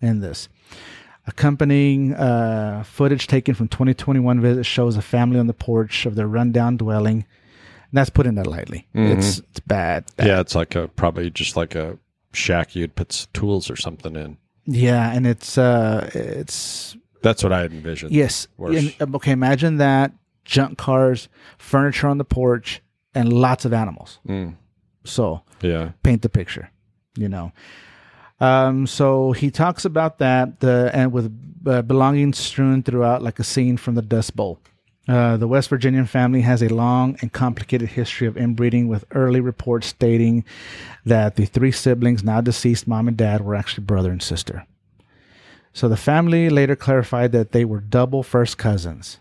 in 0.00 0.20
this. 0.20 0.48
Accompanying 1.26 2.12
uh, 2.14 2.82
footage 2.84 3.26
taken 3.26 3.54
from 3.54 3.68
2021 3.68 4.40
visit 4.42 4.64
shows 4.64 4.96
a 4.96 5.02
family 5.02 5.38
on 5.38 5.46
the 5.46 5.54
porch 5.54 6.04
of 6.04 6.16
their 6.16 6.26
rundown 6.26 6.76
dwelling. 6.76 7.16
And 7.90 7.92
that's 7.98 8.10
putting 8.10 8.34
that 8.34 8.46
lightly. 8.46 8.86
It's 8.92 9.38
it's 9.38 9.60
bad. 9.60 10.04
bad. 10.16 10.26
Yeah, 10.26 10.40
it's 10.40 10.54
like 10.54 10.74
a 10.74 10.88
probably 10.88 11.30
just 11.30 11.56
like 11.56 11.74
a 11.74 11.98
shack 12.34 12.76
you'd 12.76 12.94
put 12.94 13.12
s- 13.12 13.26
tools 13.32 13.70
or 13.70 13.76
something 13.76 14.16
in. 14.16 14.36
Yeah, 14.66 15.10
and 15.12 15.26
it's 15.26 15.56
uh 15.56 16.10
it's 16.14 16.94
That's 17.22 17.42
what 17.42 17.52
I 17.52 17.60
had 17.60 17.72
envisioned. 17.72 18.12
yes. 18.12 18.46
And, 18.58 18.94
um, 19.00 19.14
okay, 19.16 19.32
imagine 19.32 19.78
that 19.78 20.12
junk 20.44 20.76
cars, 20.76 21.28
furniture 21.56 22.08
on 22.08 22.18
the 22.18 22.24
porch, 22.24 22.82
and 23.14 23.32
lots 23.32 23.64
of 23.64 23.72
animals. 23.72 24.18
Mm, 24.28 24.56
So 25.04 25.42
yeah. 25.62 25.92
paint 26.02 26.20
the 26.20 26.28
picture, 26.28 26.70
you 27.16 27.28
know. 27.30 27.52
Um, 28.40 28.86
so 28.86 29.32
he 29.32 29.50
talks 29.50 29.84
about 29.84 30.18
that 30.18 30.60
the 30.60 30.90
and 30.92 31.12
with 31.12 31.32
uh, 31.66 31.82
belongings 31.82 32.38
strewn 32.38 32.82
throughout, 32.82 33.22
like 33.22 33.38
a 33.38 33.44
scene 33.44 33.76
from 33.76 33.94
the 33.94 34.02
Dust 34.02 34.36
Bowl. 34.36 34.60
Uh, 35.06 35.36
the 35.36 35.48
West 35.48 35.68
Virginian 35.68 36.06
family 36.06 36.40
has 36.40 36.62
a 36.62 36.68
long 36.68 37.18
and 37.20 37.32
complicated 37.32 37.90
history 37.90 38.26
of 38.26 38.36
inbreeding, 38.36 38.88
with 38.88 39.04
early 39.10 39.40
reports 39.40 39.88
stating 39.88 40.44
that 41.04 41.36
the 41.36 41.44
three 41.44 41.72
siblings, 41.72 42.24
now 42.24 42.40
deceased 42.40 42.86
mom 42.86 43.06
and 43.06 43.16
dad, 43.16 43.42
were 43.42 43.54
actually 43.54 43.84
brother 43.84 44.10
and 44.10 44.22
sister. 44.22 44.66
So 45.74 45.88
the 45.88 45.96
family 45.96 46.48
later 46.48 46.76
clarified 46.76 47.32
that 47.32 47.52
they 47.52 47.64
were 47.64 47.80
double 47.80 48.22
first 48.22 48.56
cousins. 48.56 49.18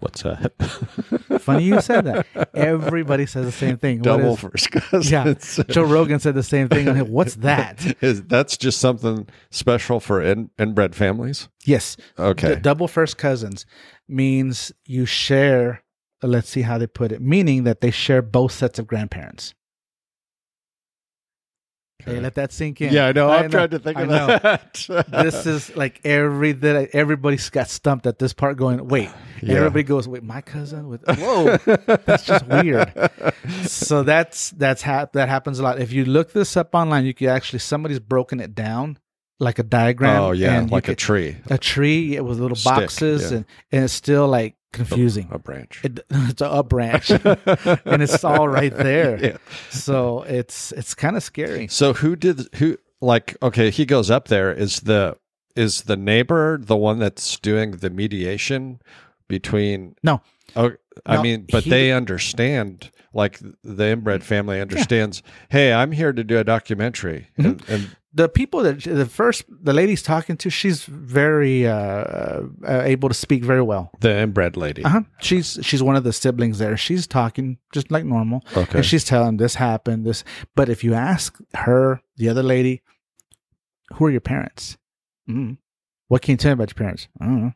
What's 0.00 0.22
that? 0.22 0.52
Funny 1.40 1.64
you 1.64 1.80
said 1.80 2.04
that. 2.04 2.26
Everybody 2.54 3.26
says 3.26 3.46
the 3.46 3.52
same 3.52 3.78
thing. 3.78 4.00
Double 4.00 4.34
is- 4.34 4.40
first 4.40 4.70
cousins. 4.70 5.10
Yeah, 5.10 5.34
Joe 5.68 5.82
Rogan 5.82 6.20
said 6.20 6.34
the 6.34 6.42
same 6.42 6.68
thing. 6.68 6.86
Like, 6.86 7.06
What's 7.08 7.34
that? 7.36 7.84
Is 8.02 8.22
that's 8.22 8.56
just 8.56 8.78
something 8.80 9.28
special 9.50 9.98
for 9.98 10.22
in, 10.22 10.50
inbred 10.58 10.94
families? 10.94 11.48
Yes. 11.64 11.96
Okay. 12.18 12.54
D- 12.54 12.60
double 12.60 12.86
first 12.86 13.18
cousins 13.18 13.66
means 14.08 14.72
you 14.84 15.04
share, 15.04 15.82
uh, 16.22 16.28
let's 16.28 16.48
see 16.48 16.62
how 16.62 16.78
they 16.78 16.86
put 16.86 17.10
it, 17.10 17.20
meaning 17.20 17.64
that 17.64 17.80
they 17.80 17.90
share 17.90 18.22
both 18.22 18.52
sets 18.52 18.78
of 18.78 18.86
grandparents. 18.86 19.54
Okay. 22.00 22.20
let 22.20 22.36
that 22.36 22.52
sink 22.52 22.80
in. 22.80 22.92
yeah, 22.92 23.06
I 23.08 23.12
know. 23.12 23.28
I'm 23.28 23.42
know, 23.44 23.48
trying 23.48 23.70
to 23.70 23.78
think 23.80 23.96
I 23.96 24.02
of 24.02 24.08
know. 24.08 24.26
that. 24.26 24.84
this 25.08 25.46
is 25.46 25.74
like 25.76 26.00
every 26.04 26.52
that 26.52 26.90
everybody's 26.94 27.50
got 27.50 27.68
stumped 27.68 28.06
at 28.06 28.18
this 28.20 28.32
part 28.32 28.56
going 28.56 28.86
wait 28.86 29.10
Yeah. 29.42 29.56
everybody 29.56 29.82
goes 29.82 30.06
wait 30.06 30.22
my 30.22 30.40
cousin 30.40 30.88
with 30.88 31.02
whoa 31.18 31.56
that's 32.06 32.24
just 32.24 32.46
weird 32.46 32.92
so 33.64 34.04
that's 34.04 34.50
that's 34.50 34.82
ha- 34.82 35.08
that 35.12 35.28
happens 35.28 35.58
a 35.58 35.62
lot 35.64 35.80
if 35.80 35.92
you 35.92 36.04
look 36.04 36.32
this 36.32 36.56
up 36.56 36.74
online 36.74 37.04
you 37.04 37.14
can 37.14 37.28
actually 37.28 37.58
somebody's 37.58 37.98
broken 38.00 38.38
it 38.40 38.54
down 38.54 38.98
like 39.40 39.58
a 39.58 39.62
diagram 39.64 40.22
Oh 40.22 40.30
yeah, 40.32 40.66
like 40.70 40.88
a 40.88 40.94
tree, 40.96 41.36
a 41.48 41.58
tree 41.58 42.18
with 42.20 42.38
little 42.40 42.56
Stick, 42.56 42.74
boxes 42.74 43.30
yeah. 43.30 43.36
and 43.38 43.46
and 43.72 43.84
it's 43.84 43.92
still 43.92 44.26
like 44.28 44.56
confusing. 44.72 45.28
A 45.30 45.38
branch. 45.38 45.80
it, 45.84 46.00
it's 46.10 46.42
a 46.42 46.62
branch. 46.62 47.10
And 47.84 48.02
it's 48.02 48.24
all 48.24 48.48
right 48.48 48.74
there. 48.74 49.18
Yeah. 49.24 49.36
so 49.70 50.22
it's 50.22 50.72
it's 50.72 50.94
kind 50.94 51.16
of 51.16 51.22
scary. 51.22 51.68
So 51.68 51.92
who 51.94 52.16
did 52.16 52.48
who 52.56 52.76
like 53.00 53.36
okay, 53.42 53.70
he 53.70 53.84
goes 53.84 54.10
up 54.10 54.28
there. 54.28 54.52
Is 54.52 54.80
the 54.80 55.16
is 55.56 55.82
the 55.82 55.96
neighbor 55.96 56.58
the 56.60 56.76
one 56.76 56.98
that's 56.98 57.38
doing 57.38 57.72
the 57.72 57.90
mediation 57.90 58.80
between 59.28 59.94
No. 60.02 60.20
Oh, 60.56 60.72
I 61.06 61.16
No, 61.16 61.22
mean, 61.22 61.46
but 61.50 61.64
he- 61.64 61.70
they 61.70 61.92
understand 61.92 62.90
like 63.14 63.40
the 63.62 63.84
inbred 63.88 64.22
family 64.22 64.60
understands, 64.60 65.22
hey, 65.48 65.72
I'm 65.72 65.92
here 65.92 66.12
to 66.12 66.22
do 66.24 66.38
a 66.38 66.44
documentary. 66.44 67.28
Mm-hmm. 67.38 67.46
And, 67.46 67.68
and 67.68 67.96
the 68.12 68.28
people 68.28 68.62
that 68.62 68.82
the 68.82 69.06
first 69.06 69.44
the 69.48 69.72
lady's 69.72 70.02
talking 70.02 70.36
to 70.38 70.50
she's 70.50 70.84
very 70.84 71.66
uh, 71.66 71.74
uh 72.66 72.82
able 72.84 73.08
to 73.08 73.14
speak 73.14 73.44
very 73.44 73.60
well 73.62 73.90
the 74.00 74.10
inbred 74.18 74.56
lady. 74.56 74.82
uh-huh 74.82 75.02
she's 75.20 75.58
she's 75.62 75.82
one 75.82 75.94
of 75.94 76.04
the 76.04 76.12
siblings 76.12 76.58
there 76.58 76.76
she's 76.76 77.06
talking 77.06 77.58
just 77.72 77.90
like 77.90 78.04
normal 78.04 78.42
Okay. 78.56 78.78
and 78.78 78.86
she's 78.86 79.04
telling 79.04 79.36
this 79.36 79.56
happened 79.56 80.06
this 80.06 80.24
but 80.56 80.68
if 80.70 80.82
you 80.82 80.94
ask 80.94 81.38
her 81.54 82.00
the 82.16 82.28
other 82.30 82.42
lady 82.42 82.82
who 83.94 84.06
are 84.06 84.10
your 84.10 84.22
parents 84.22 84.78
mm. 85.28 85.58
what 86.08 86.22
can 86.22 86.32
you 86.32 86.36
tell 86.38 86.50
me 86.50 86.54
about 86.54 86.70
your 86.70 86.76
parents 86.82 87.08
i 87.20 87.26
don't 87.26 87.42
know 87.42 87.52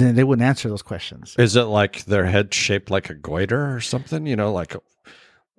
then 0.00 0.14
they 0.16 0.24
wouldn't 0.24 0.46
answer 0.46 0.68
those 0.68 0.82
questions 0.82 1.34
Is 1.38 1.56
it 1.56 1.62
like 1.80 2.04
their 2.04 2.26
head 2.26 2.52
shaped 2.52 2.90
like 2.90 3.08
a 3.10 3.14
goiter 3.14 3.74
or 3.74 3.80
something? 3.80 4.26
You 4.26 4.36
know, 4.36 4.52
like, 4.52 4.76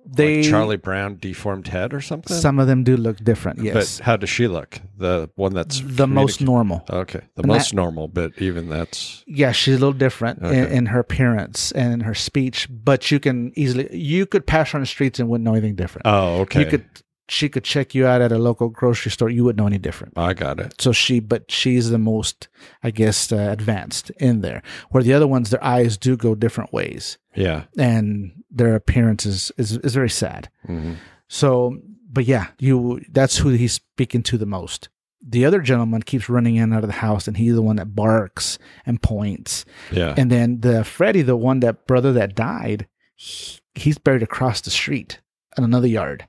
they 0.08 0.36
like 0.42 0.50
Charlie 0.50 0.76
Brown 0.76 1.16
deformed 1.18 1.66
head 1.68 1.92
or 1.92 2.00
something? 2.00 2.36
some 2.36 2.60
of 2.60 2.66
them 2.68 2.84
do 2.84 2.96
look 2.96 3.16
different 3.24 3.60
yes 3.60 3.98
But 3.98 4.04
how 4.04 4.16
does 4.16 4.30
she 4.30 4.46
look? 4.46 4.78
The 4.96 5.28
one 5.34 5.52
that's 5.54 5.80
the 5.84 6.06
most 6.06 6.40
normal 6.40 6.84
Okay, 6.88 7.22
the 7.34 7.42
And 7.42 7.46
most 7.48 7.70
that- 7.70 7.76
normal, 7.76 8.06
but 8.06 8.30
even 8.38 8.68
that's 8.68 9.24
yeah, 9.26 9.50
she's 9.52 9.74
a 9.74 9.78
little 9.78 9.92
different 10.06 10.42
in, 10.42 10.66
in 10.66 10.86
her 10.86 11.00
appearance 11.00 11.72
and 11.72 11.92
in 11.92 12.00
her 12.00 12.14
speech, 12.14 12.68
but 12.70 13.10
you 13.10 13.18
can 13.18 13.52
easily 13.56 13.88
you 13.96 14.26
could 14.26 14.46
pass 14.46 14.70
her 14.70 14.76
on 14.76 14.82
the 14.82 14.86
streets 14.86 15.18
and 15.18 15.28
wouldn't 15.28 15.44
know 15.44 15.52
anything 15.54 15.74
different. 15.74 16.06
oh 16.06 16.40
okay. 16.42 16.60
You 16.60 16.66
could 16.66 16.84
she 17.28 17.48
could 17.48 17.64
check 17.64 17.94
you 17.94 18.06
out 18.06 18.20
at 18.20 18.30
a 18.32 18.38
local 18.38 18.68
grocery 18.68 19.10
store, 19.10 19.28
you 19.30 19.42
wouldn't 19.44 19.58
know 19.58 19.66
any 19.66 19.78
different. 19.78 20.14
I 20.16 20.32
got 20.34 20.60
it. 20.60 20.80
So 20.80 20.92
she, 20.92 21.18
but 21.20 21.50
she's 21.50 21.90
the 21.90 21.98
most, 21.98 22.48
I 22.82 22.90
guess, 22.90 23.32
uh, 23.32 23.48
advanced 23.50 24.10
in 24.18 24.40
there. 24.42 24.62
Where 24.90 25.02
the 25.02 25.12
other 25.12 25.26
ones, 25.26 25.50
their 25.50 25.62
eyes 25.64 25.96
do 25.96 26.16
go 26.16 26.34
different 26.34 26.72
ways, 26.72 27.18
Yeah. 27.34 27.64
and 27.76 28.32
their 28.50 28.74
appearance 28.74 29.26
is 29.26 29.52
is, 29.58 29.72
is 29.78 29.94
very 29.94 30.10
sad. 30.10 30.48
hmm 30.64 30.94
So, 31.28 31.78
but 32.12 32.24
yeah, 32.24 32.46
you 32.58 33.02
that's 33.10 33.38
who 33.38 33.48
he's 33.50 33.72
speaking 33.74 34.22
to 34.24 34.38
the 34.38 34.46
most. 34.46 34.88
The 35.28 35.44
other 35.44 35.60
gentleman 35.60 36.02
keeps 36.02 36.28
running 36.28 36.54
in 36.54 36.72
out 36.72 36.84
of 36.84 36.88
the 36.88 37.00
house, 37.00 37.26
and 37.26 37.36
he's 37.36 37.54
the 37.56 37.62
one 37.62 37.76
that 37.76 37.96
barks 37.96 38.58
and 38.86 39.02
points. 39.02 39.64
Yeah. 39.90 40.14
And 40.16 40.30
then 40.30 40.60
the 40.60 40.84
Freddie, 40.84 41.22
the 41.22 41.36
one 41.36 41.58
that 41.60 41.86
brother 41.88 42.12
that 42.12 42.36
died, 42.36 42.86
he, 43.16 43.58
he's 43.74 43.98
buried 43.98 44.22
across 44.22 44.60
the 44.60 44.70
street 44.70 45.20
in 45.58 45.64
another 45.64 45.88
yard. 45.88 46.28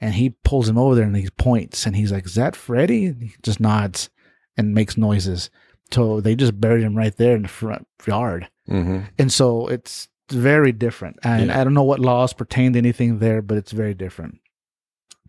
And 0.00 0.14
he 0.14 0.30
pulls 0.30 0.68
him 0.68 0.78
over 0.78 0.94
there 0.94 1.04
and 1.04 1.16
he 1.16 1.28
points 1.36 1.84
and 1.86 1.94
he's 1.94 2.10
like, 2.12 2.26
Is 2.26 2.34
that 2.36 2.56
Freddie? 2.56 3.06
And 3.06 3.22
he 3.22 3.32
just 3.42 3.60
nods 3.60 4.08
and 4.56 4.74
makes 4.74 4.96
noises. 4.96 5.50
So 5.92 6.20
they 6.20 6.34
just 6.36 6.60
buried 6.60 6.82
him 6.84 6.96
right 6.96 7.14
there 7.16 7.34
in 7.36 7.42
the 7.42 7.48
front 7.48 7.86
yard. 8.06 8.48
hmm 8.66 9.00
And 9.18 9.32
so 9.32 9.66
it's 9.66 10.08
very 10.30 10.72
different. 10.72 11.18
And 11.22 11.48
Yeah. 11.48 11.60
I 11.60 11.64
don't 11.64 11.74
know 11.74 11.82
what 11.82 11.98
laws 12.00 12.32
pertain 12.32 12.72
to 12.72 12.78
anything 12.78 13.18
there, 13.18 13.42
but 13.42 13.58
it's 13.58 13.72
very 13.72 13.94
different. 13.94 14.38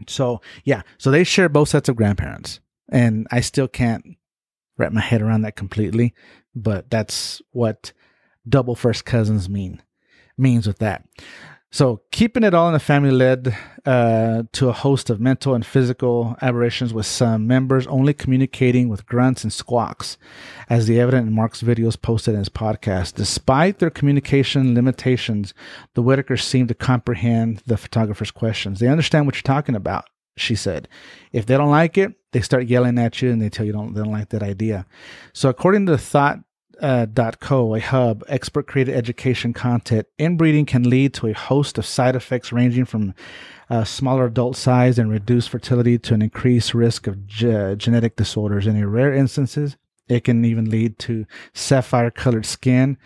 So 0.08 0.42
yeah, 0.64 0.82
so 0.98 1.12
they 1.12 1.24
share 1.24 1.50
both 1.50 1.70
sets 1.70 1.90
of 1.90 1.96
grandparents. 1.96 2.60
And 2.90 3.28
I 3.32 3.42
still 3.42 3.68
can't 3.68 4.04
wrap 4.78 4.92
my 4.92 5.02
head 5.02 5.22
around 5.22 5.42
that 5.42 5.56
completely, 5.56 6.14
but 6.56 6.90
that's 6.90 7.42
what 7.52 7.94
double 8.48 8.76
first 8.76 9.06
cousins 9.06 9.48
mean 9.50 9.82
means 10.38 10.66
with 10.66 10.80
that. 10.80 11.06
So 11.74 12.02
keeping 12.12 12.44
it 12.44 12.54
all 12.54 12.68
in 12.68 12.74
the 12.74 12.80
family 12.80 13.12
led 13.12 13.56
uh, 13.86 14.44
to 14.52 14.68
a 14.68 14.74
host 14.74 15.10
of 15.10 15.22
mental 15.22 15.56
and 15.56 15.66
physical 15.66 16.36
aberrations 16.42 16.94
with 16.94 17.06
some 17.06 17.48
members 17.48 17.88
only 17.88 18.14
communicating 18.14 18.90
with 18.90 19.06
grunts 19.06 19.44
and 19.44 19.54
squawks, 19.54 20.18
as 20.70 20.86
the 20.86 21.00
evident 21.00 21.30
in 21.30 21.34
Mark's 21.34 21.64
videos 21.64 22.00
posted 22.00 22.34
in 22.34 22.40
his 22.40 22.50
podcast. 22.50 23.16
Despite 23.16 23.80
their 23.80 23.90
communication 23.90 24.76
limitations, 24.76 25.54
the 25.94 26.04
Whittakers 26.04 26.42
seem 26.42 26.68
to 26.68 26.74
comprehend 26.74 27.64
the 27.66 27.78
photographer's 27.78 28.32
questions. 28.32 28.80
They 28.82 28.90
understand 28.90 29.26
what 29.26 29.36
you're 29.36 29.44
talking 29.44 29.76
about, 29.76 30.10
she 30.36 30.56
said. 30.56 30.90
If 31.32 31.46
they 31.46 31.56
don't 31.56 31.72
like 31.72 31.98
it, 31.98 32.14
they 32.34 32.42
start 32.42 32.68
yelling 32.68 33.00
at 33.00 33.22
you 33.22 33.32
and 33.32 33.42
they 33.42 33.50
tell 33.50 33.66
you 33.66 33.72
don't 33.72 33.94
they 33.94 34.02
don't 34.02 34.12
like 34.12 34.30
that 34.30 34.44
idea. 34.44 34.86
So 35.34 35.48
according 35.48 35.86
to 35.86 35.98
Thought 35.98 36.40
uh, 36.82 37.06
.co, 37.40 37.76
a 37.76 37.80
hub, 37.80 38.24
expert 38.28 38.68
created 38.68 38.96
education 38.96 39.54
content. 39.54 40.08
Inbreeding 40.20 40.66
can 40.66 40.90
lead 40.90 41.14
to 41.16 41.28
a 41.28 41.34
host 41.34 41.78
of 41.78 41.86
side 41.86 42.16
effects 42.16 42.52
ranging 42.52 42.86
from 42.86 43.14
uh, 43.70 43.84
smaller 43.84 44.26
adult 44.26 44.58
size 44.58 45.00
and 45.00 45.10
reduced 45.10 45.50
fertility 45.50 45.98
to 46.00 46.14
an 46.14 46.22
increased 46.22 46.74
risk 46.74 47.08
of 47.08 47.26
ge- 47.28 47.78
genetic 47.78 48.16
disorders. 48.16 48.68
In 48.68 48.86
rare 48.90 49.14
instances, 49.14 49.78
it 50.08 50.24
can 50.24 50.44
even 50.44 50.70
lead 50.70 51.00
to 51.00 51.26
sapphire 51.54 52.12
colored 52.12 52.46
skin, 52.46 52.98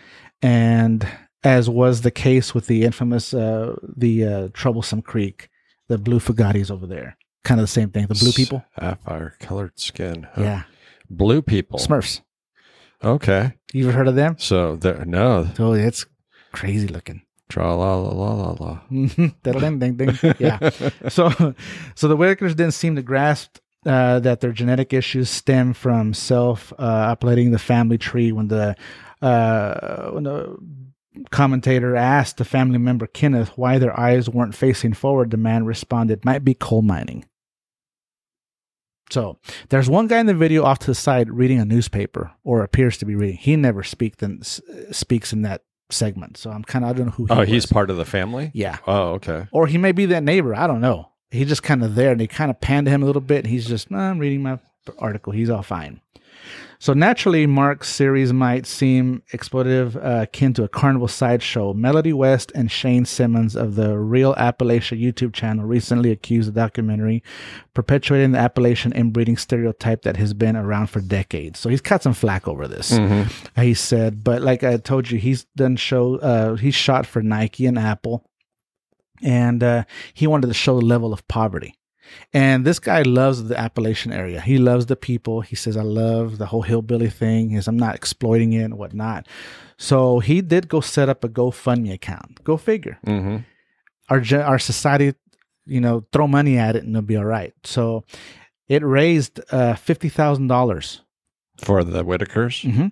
and 0.42 1.06
as 1.44 1.70
was 1.70 2.00
the 2.00 2.10
case 2.10 2.54
with 2.54 2.66
the 2.66 2.82
infamous 2.84 3.32
uh, 3.32 3.76
the 3.96 4.24
uh, 4.24 4.48
troublesome 4.52 5.02
creek, 5.02 5.48
the 5.88 5.98
blue 5.98 6.18
Fugates 6.18 6.70
over 6.70 6.86
there. 6.86 7.16
Kind 7.44 7.60
of 7.60 7.64
the 7.64 7.68
same 7.68 7.90
thing. 7.90 8.06
The 8.08 8.14
blue 8.14 8.32
people. 8.32 8.64
Sapphire 8.80 9.34
colored 9.38 9.78
skin. 9.78 10.26
huh? 10.32 10.42
Yeah. 10.42 10.62
Blue 11.08 11.42
people. 11.42 11.78
Smurfs. 11.78 12.22
Okay. 13.04 13.52
You 13.72 13.88
ever 13.88 13.96
heard 13.96 14.08
of 14.08 14.14
them? 14.14 14.36
So 14.38 14.76
there, 14.76 15.04
no. 15.04 15.48
Oh, 15.58 15.72
it's 15.72 16.06
crazy 16.52 16.88
looking. 16.88 17.22
Tra 17.48 17.74
la 17.76 17.96
la 17.96 18.10
la 18.10 18.34
la 18.34 18.56
la. 18.58 18.80
ding, 18.90 19.78
ding, 19.78 19.96
ding. 19.96 20.18
Yeah. 20.38 20.58
So, 21.08 21.54
so 21.94 22.08
the 22.08 22.16
Whittakers 22.16 22.56
didn't 22.56 22.72
seem 22.72 22.96
to 22.96 23.02
grasp 23.02 23.58
uh, 23.84 24.18
that 24.20 24.40
their 24.40 24.52
genetic 24.52 24.92
issues 24.92 25.30
stem 25.30 25.72
from 25.72 26.12
self 26.12 26.72
uh, 26.78 26.82
uploading 26.82 27.52
the 27.52 27.58
family 27.58 27.98
tree. 27.98 28.32
When 28.32 28.48
the 28.48 28.74
uh, 29.22 30.10
when 30.10 30.24
the 30.24 30.56
commentator 31.30 31.94
asked 31.94 32.38
the 32.38 32.44
family 32.44 32.78
member 32.78 33.06
Kenneth 33.06 33.56
why 33.56 33.78
their 33.78 33.98
eyes 33.98 34.28
weren't 34.28 34.54
facing 34.54 34.92
forward, 34.92 35.30
the 35.30 35.36
man 35.36 35.64
responded, 35.64 36.24
"Might 36.24 36.44
be 36.44 36.54
coal 36.54 36.82
mining." 36.82 37.24
So 39.10 39.38
there's 39.68 39.88
one 39.88 40.06
guy 40.08 40.18
in 40.20 40.26
the 40.26 40.34
video 40.34 40.64
off 40.64 40.80
to 40.80 40.86
the 40.88 40.94
side 40.94 41.30
reading 41.30 41.60
a 41.60 41.64
newspaper, 41.64 42.32
or 42.44 42.62
appears 42.62 42.96
to 42.98 43.04
be 43.06 43.14
reading. 43.14 43.36
He 43.36 43.54
never 43.56 43.82
speak 43.82 44.20
in, 44.22 44.42
speaks 44.42 45.32
in 45.32 45.42
that 45.42 45.62
segment, 45.90 46.36
so 46.36 46.50
I'm 46.50 46.64
kind 46.64 46.84
of 46.84 46.90
I 46.90 46.94
don't 46.94 47.06
know 47.06 47.12
who. 47.12 47.26
He 47.26 47.32
Oh, 47.32 47.42
he's 47.42 47.66
part 47.66 47.90
of 47.90 47.96
the 47.96 48.04
family? 48.04 48.50
yeah, 48.54 48.78
Oh, 48.86 49.10
okay. 49.14 49.46
or 49.52 49.66
he 49.68 49.78
may 49.78 49.92
be 49.92 50.06
that 50.06 50.22
neighbor. 50.24 50.54
I 50.54 50.66
don't 50.66 50.80
know. 50.80 51.10
He's 51.30 51.48
just 51.48 51.62
kind 51.62 51.82
of 51.84 51.94
there, 51.94 52.12
and 52.12 52.20
they 52.20 52.26
kind 52.26 52.50
of 52.50 52.60
panned 52.60 52.86
to 52.86 52.90
him 52.90 53.02
a 53.02 53.06
little 53.06 53.20
bit. 53.22 53.38
And 53.44 53.46
he's 53.46 53.66
just, 53.66 53.90
"Nah, 53.90 54.10
I'm 54.10 54.18
reading 54.18 54.42
my 54.42 54.58
article. 54.98 55.32
He's 55.32 55.50
all 55.50 55.62
fine. 55.62 56.00
So 56.78 56.92
naturally, 56.92 57.46
Mark's 57.46 57.88
series 57.88 58.32
might 58.32 58.66
seem 58.66 59.22
exploitative, 59.32 59.96
uh, 59.96 60.22
akin 60.22 60.52
to 60.54 60.64
a 60.64 60.68
carnival 60.68 61.08
sideshow. 61.08 61.72
Melody 61.72 62.12
West 62.12 62.52
and 62.54 62.70
Shane 62.70 63.06
Simmons 63.06 63.56
of 63.56 63.76
the 63.76 63.98
Real 63.98 64.34
Appalachia 64.34 65.00
YouTube 65.00 65.32
channel 65.32 65.64
recently 65.64 66.10
accused 66.10 66.48
the 66.48 66.52
documentary 66.52 67.22
perpetuating 67.72 68.32
the 68.32 68.38
Appalachian 68.38 68.92
inbreeding 68.92 69.38
stereotype 69.38 70.02
that 70.02 70.18
has 70.18 70.34
been 70.34 70.54
around 70.54 70.88
for 70.88 71.00
decades. 71.00 71.58
So 71.58 71.70
he's 71.70 71.80
got 71.80 72.02
some 72.02 72.14
flack 72.14 72.46
over 72.46 72.68
this. 72.68 72.92
He 73.56 73.72
said, 73.72 74.22
but 74.22 74.42
like 74.42 74.62
I 74.62 74.76
told 74.76 75.10
you, 75.10 75.18
he's 75.18 75.44
done 75.56 75.76
show. 75.76 76.16
Uh, 76.16 76.56
he's 76.56 76.74
shot 76.74 77.06
for 77.06 77.22
Nike 77.22 77.64
and 77.66 77.78
Apple 77.78 78.28
and 79.22 79.62
uh, 79.62 79.84
he 80.14 80.26
wanted 80.26 80.48
to 80.48 80.54
show 80.54 80.78
the 80.78 80.84
level 80.84 81.12
of 81.12 81.26
poverty. 81.28 81.74
And 82.32 82.64
this 82.64 82.78
guy 82.78 83.02
loves 83.02 83.44
the 83.44 83.58
Appalachian 83.58 84.12
area. 84.12 84.40
He 84.40 84.58
loves 84.58 84.86
the 84.86 84.96
people. 84.96 85.40
He 85.40 85.56
says, 85.56 85.76
I 85.76 85.82
love 85.82 86.38
the 86.38 86.46
whole 86.46 86.62
hillbilly 86.62 87.10
thing. 87.10 87.50
He 87.50 87.56
says, 87.56 87.68
I'm 87.68 87.78
not 87.78 87.94
exploiting 87.94 88.52
it 88.52 88.62
and 88.62 88.78
whatnot. 88.78 89.26
So 89.78 90.20
he 90.20 90.40
did 90.40 90.68
go 90.68 90.80
set 90.80 91.08
up 91.08 91.24
a 91.24 91.28
GoFundMe 91.28 91.92
account. 91.92 92.42
Go 92.44 92.56
figure. 92.56 92.98
Mm-hmm. 93.06 93.38
Our, 94.08 94.42
our 94.42 94.58
society, 94.58 95.14
you 95.66 95.80
know, 95.80 96.06
throw 96.12 96.26
money 96.26 96.58
at 96.58 96.76
it 96.76 96.84
and 96.84 96.94
it'll 96.94 97.06
be 97.06 97.16
all 97.16 97.24
right. 97.24 97.54
So 97.64 98.04
it 98.68 98.82
raised 98.84 99.40
uh, 99.50 99.74
$50,000 99.74 101.00
For 101.62 101.82
the 101.82 102.04
Whittakers? 102.04 102.70
hmm 102.70 102.88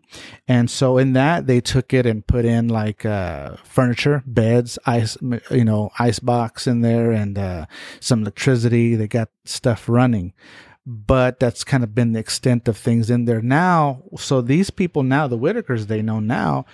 And 0.49 0.71
so 0.71 0.97
in 0.99 1.13
that 1.13 1.47
they 1.47 1.61
took 1.61 1.93
it 1.93 2.07
and 2.07 2.27
put 2.27 2.45
in 2.45 2.69
like 2.69 3.05
uh, 3.05 3.57
furniture, 3.65 4.23
beds, 4.27 4.79
ice, 4.87 5.19
you 5.51 5.65
know, 5.65 5.91
ice 5.99 6.19
box 6.19 6.67
in 6.67 6.81
there, 6.81 7.11
and 7.11 7.37
uh, 7.39 7.67
some 8.01 8.23
electricity. 8.23 8.95
They 8.95 9.09
got 9.09 9.29
stuff 9.45 9.89
running, 9.89 10.33
but 10.87 11.41
that's 11.41 11.65
kind 11.65 11.85
of 11.85 11.95
been 11.95 12.13
the 12.13 12.21
extent 12.21 12.69
of 12.69 12.77
things 12.77 13.11
in 13.11 13.27
there 13.27 13.43
now. 13.43 14.03
So 14.17 14.41
these 14.41 14.71
people 14.71 15.03
now, 15.03 15.27
the 15.29 15.39
Whittakers, 15.39 15.87
they 15.87 16.03
know 16.03 16.21
now. 16.21 16.65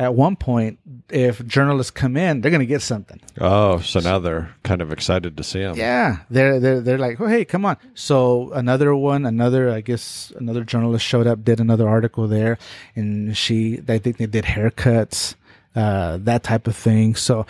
At 0.00 0.14
one 0.14 0.34
point, 0.34 0.78
if 1.10 1.46
journalists 1.46 1.90
come 1.90 2.16
in, 2.16 2.40
they're 2.40 2.50
going 2.50 2.60
to 2.60 2.66
get 2.66 2.80
something. 2.80 3.20
Oh, 3.38 3.80
so 3.80 4.00
now 4.00 4.18
they're 4.18 4.48
kind 4.62 4.80
of 4.80 4.92
excited 4.92 5.36
to 5.36 5.44
see 5.44 5.60
him. 5.60 5.76
Yeah, 5.76 6.20
they're 6.30 6.58
they're 6.58 6.80
they're 6.80 6.96
like, 6.96 7.20
oh 7.20 7.26
hey, 7.26 7.44
come 7.44 7.66
on. 7.66 7.76
So 7.92 8.50
another 8.52 8.96
one, 8.96 9.26
another 9.26 9.68
I 9.68 9.82
guess 9.82 10.32
another 10.36 10.64
journalist 10.64 11.04
showed 11.04 11.26
up, 11.26 11.44
did 11.44 11.60
another 11.60 11.86
article 11.86 12.26
there, 12.28 12.56
and 12.96 13.36
she 13.36 13.82
I 13.86 13.98
think 13.98 14.16
they 14.16 14.24
did 14.24 14.46
haircuts, 14.46 15.34
uh, 15.76 16.16
that 16.22 16.44
type 16.44 16.66
of 16.66 16.74
thing. 16.74 17.14
So 17.14 17.44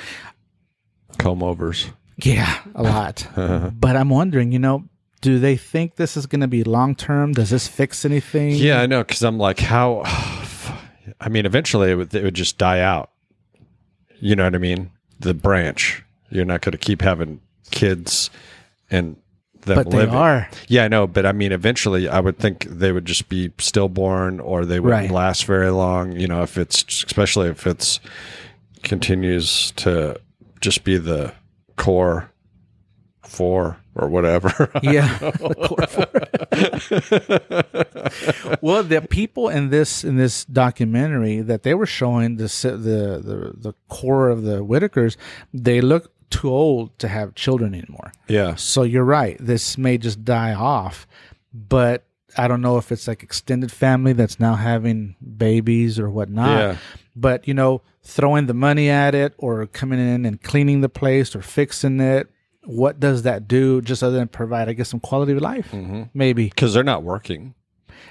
Comb 1.19 1.45
overs. 1.45 1.87
yeah, 2.17 2.63
a 2.75 2.83
lot. 2.83 3.29
but 3.37 3.95
I'm 3.95 4.11
wondering, 4.11 4.51
you 4.51 4.59
know, 4.59 4.89
do 5.21 5.39
they 5.39 5.57
think 5.57 5.95
this 5.95 6.17
is 6.17 6.27
going 6.27 6.41
to 6.41 6.49
be 6.49 6.65
long 6.65 6.97
term? 6.97 7.33
Does 7.33 7.51
this 7.51 7.69
fix 7.69 8.05
anything? 8.05 8.57
Yeah, 8.57 8.81
I 8.81 8.87
know. 8.87 9.05
Because 9.05 9.23
I'm 9.23 9.39
like, 9.39 9.61
how? 9.61 10.03
I 11.21 11.29
mean, 11.29 11.47
eventually 11.47 11.91
it 11.91 11.95
would, 11.95 12.15
it 12.15 12.23
would 12.25 12.35
just 12.35 12.59
die 12.59 12.81
out. 12.81 13.11
You 14.21 14.37
know 14.37 14.45
what 14.45 14.55
I 14.55 14.59
mean? 14.59 14.91
The 15.19 15.35
branch. 15.35 16.03
You're 16.31 16.45
not 16.45 16.61
going 16.61 16.73
to 16.73 16.79
keep 16.79 17.03
having 17.03 17.41
kids 17.71 18.31
and 18.91 19.17
them 19.63 19.77
but 19.85 19.91
they 19.91 20.07
are. 20.07 20.49
Yeah, 20.69 20.85
I 20.85 20.89
know. 20.89 21.07
But 21.07 21.27
I 21.27 21.33
mean, 21.33 21.53
eventually 21.53 22.09
I 22.09 22.21
would 22.21 22.39
think 22.39 22.65
they 22.65 22.93
would 22.93 23.05
just 23.05 23.29
be 23.29 23.53
stillborn 23.59 24.41
or 24.41 24.65
they 24.65 24.81
wouldn't 24.81 25.03
Right. 25.03 25.11
last 25.11 25.45
very 25.45 25.71
long. 25.71 26.13
You 26.13 26.27
know, 26.27 26.43
if 26.43 26.57
it's, 26.57 26.83
especially 26.83 27.49
if 27.49 27.67
it's 27.67 28.01
continues 28.83 29.73
to 29.73 30.19
just 30.61 30.85
be 30.85 30.97
the 30.97 31.35
core 31.77 32.30
four 33.31 33.77
or 33.95 34.09
whatever. 34.09 34.71
Yeah. 34.83 35.19
well, 38.61 38.83
the 38.83 39.07
people 39.09 39.49
in 39.49 39.71
this 39.71 40.05
in 40.05 40.17
this 40.17 40.45
documentary 40.45 41.41
that 41.41 41.63
they 41.63 41.75
were 41.75 41.87
showing 41.87 42.37
the 42.37 42.45
the 42.45 43.21
the, 43.23 43.53
the 43.57 43.75
core 43.89 44.29
of 44.29 44.43
the 44.43 44.65
Whittakers, 44.65 45.17
they 45.53 45.81
look 45.81 46.13
too 46.31 46.49
old 46.49 46.99
to 46.99 47.09
have 47.09 47.35
children 47.35 47.75
anymore. 47.75 48.13
yeah. 48.29 48.55
So 48.55 48.83
you're 48.85 49.05
right. 49.05 49.37
This 49.41 49.77
may 49.77 49.99
just 49.99 50.25
die 50.25 50.55
off, 50.55 51.07
but 51.53 52.05
I 52.37 52.47
don't 52.49 52.61
know 52.61 52.79
if 52.79 52.93
it's 52.93 53.09
like 53.09 53.23
extended 53.23 53.73
family 53.73 54.13
that's 54.13 54.39
now 54.39 54.55
having 54.55 55.17
babies 55.37 55.99
or 55.99 56.09
whatnot. 56.11 56.59
Yeah. 56.59 56.77
But 57.17 57.49
you 57.49 57.55
know, 57.55 57.83
throwing 58.03 58.47
the 58.47 58.55
money 58.55 58.89
at 58.89 59.15
it 59.15 59.35
or 59.39 59.67
coming 59.67 59.99
in 59.99 60.25
and 60.25 60.41
cleaning 60.43 60.81
the 60.81 60.89
place 60.89 61.35
or 61.35 61.43
fixing 61.43 62.01
it, 62.01 62.31
what 62.65 63.01
does 63.01 63.23
that 63.23 63.49
do? 63.49 63.81
Just 63.81 64.03
other 64.03 64.17
than 64.19 64.29
provide, 64.29 64.69
I 64.69 64.73
guess, 64.75 64.89
some 64.89 65.01
quality 65.01 65.33
of 65.33 65.41
life, 65.41 65.73
maybe. 66.15 66.45
Because 66.45 66.75
they're 66.75 66.83
not 66.85 67.03
working. 67.03 67.55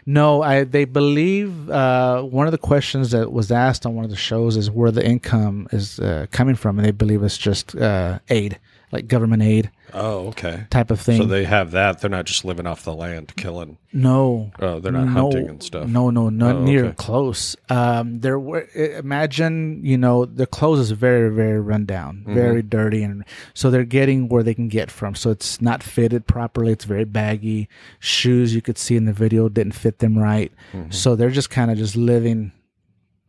No, 0.06 0.42
I 0.42 0.64
they 0.64 0.86
believe 0.86 1.70
uh, 1.70 2.22
one 2.22 2.48
of 2.48 2.52
the 2.52 2.58
questions 2.58 3.12
that 3.12 3.32
was 3.32 3.52
asked 3.52 3.86
on 3.86 3.96
one 3.96 4.06
of 4.06 4.12
the 4.12 4.18
shows 4.18 4.56
is 4.56 4.70
where 4.72 4.92
the 4.92 5.06
income 5.06 5.68
is 5.72 6.00
uh, 6.00 6.26
coming 6.32 6.56
from, 6.56 6.80
and 6.80 6.86
they 6.86 6.92
believe 6.92 7.24
it's 7.24 7.38
just 7.38 7.76
uh, 7.76 8.20
aid, 8.30 8.60
like 8.92 9.08
government 9.08 9.44
aid 9.44 9.72
Oh, 9.94 10.28
okay. 10.28 10.66
type 10.70 10.92
of 10.92 11.00
thing. 11.02 11.22
So 11.22 11.26
they 11.28 11.44
have 11.46 11.72
that. 11.72 12.00
They're 12.02 12.10
not 12.10 12.26
just 12.26 12.46
living 12.46 12.68
off 12.68 12.84
the 12.84 12.94
land, 12.94 13.34
killing. 13.36 13.78
no, 13.94 14.52
Oh, 14.60 14.80
they're 14.80 14.92
not 14.92 15.06
no, 15.08 15.22
hunting 15.24 15.50
and 15.50 15.64
stuff. 15.64 15.88
No, 15.88 16.10
no, 16.10 16.30
not 16.30 16.56
Oh, 16.58 16.64
near 16.64 16.86
okay. 16.86 16.96
close. 16.98 17.56
Um, 17.70 18.20
there 18.20 18.40
were 18.40 18.68
imagine 18.76 19.82
you 19.84 19.98
know 19.98 20.26
the 20.26 20.46
clothes 20.46 20.80
is 20.80 20.92
very 20.92 21.34
very 21.34 21.60
run 21.60 21.86
down, 21.86 22.18
Mm-hmm. 22.20 22.34
very 22.34 22.62
dirty, 22.62 23.04
and 23.04 23.26
so 23.54 23.70
they're 23.72 23.84
getting 23.84 24.30
where 24.30 24.44
they 24.44 24.54
can 24.54 24.68
get 24.68 24.92
from. 24.92 25.16
So 25.16 25.32
it's 25.32 25.62
not 25.62 25.82
fitted 25.84 26.28
properly. 26.28 26.72
It's 26.72 26.86
very 26.86 27.06
baggy. 27.06 27.68
Shoes 28.00 28.54
you 28.54 28.62
could 28.62 28.78
see 28.78 28.96
in 28.96 29.06
the 29.06 29.14
video 29.14 29.50
didn't 29.50 29.74
fit 29.74 30.00
them 30.00 30.18
right. 30.18 30.52
Mm-hmm. 30.74 30.92
So 30.92 31.16
they're 31.16 31.30
just 31.32 31.50
kind 31.50 31.72
of 31.72 31.78
just 31.78 31.96
living 31.96 32.52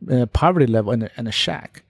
in 0.07 0.19
a 0.19 0.27
poverty 0.27 0.65
level 0.67 0.91
in 0.91 1.03
a, 1.03 1.09
in 1.17 1.27
a 1.27 1.31
shack. 1.31 1.83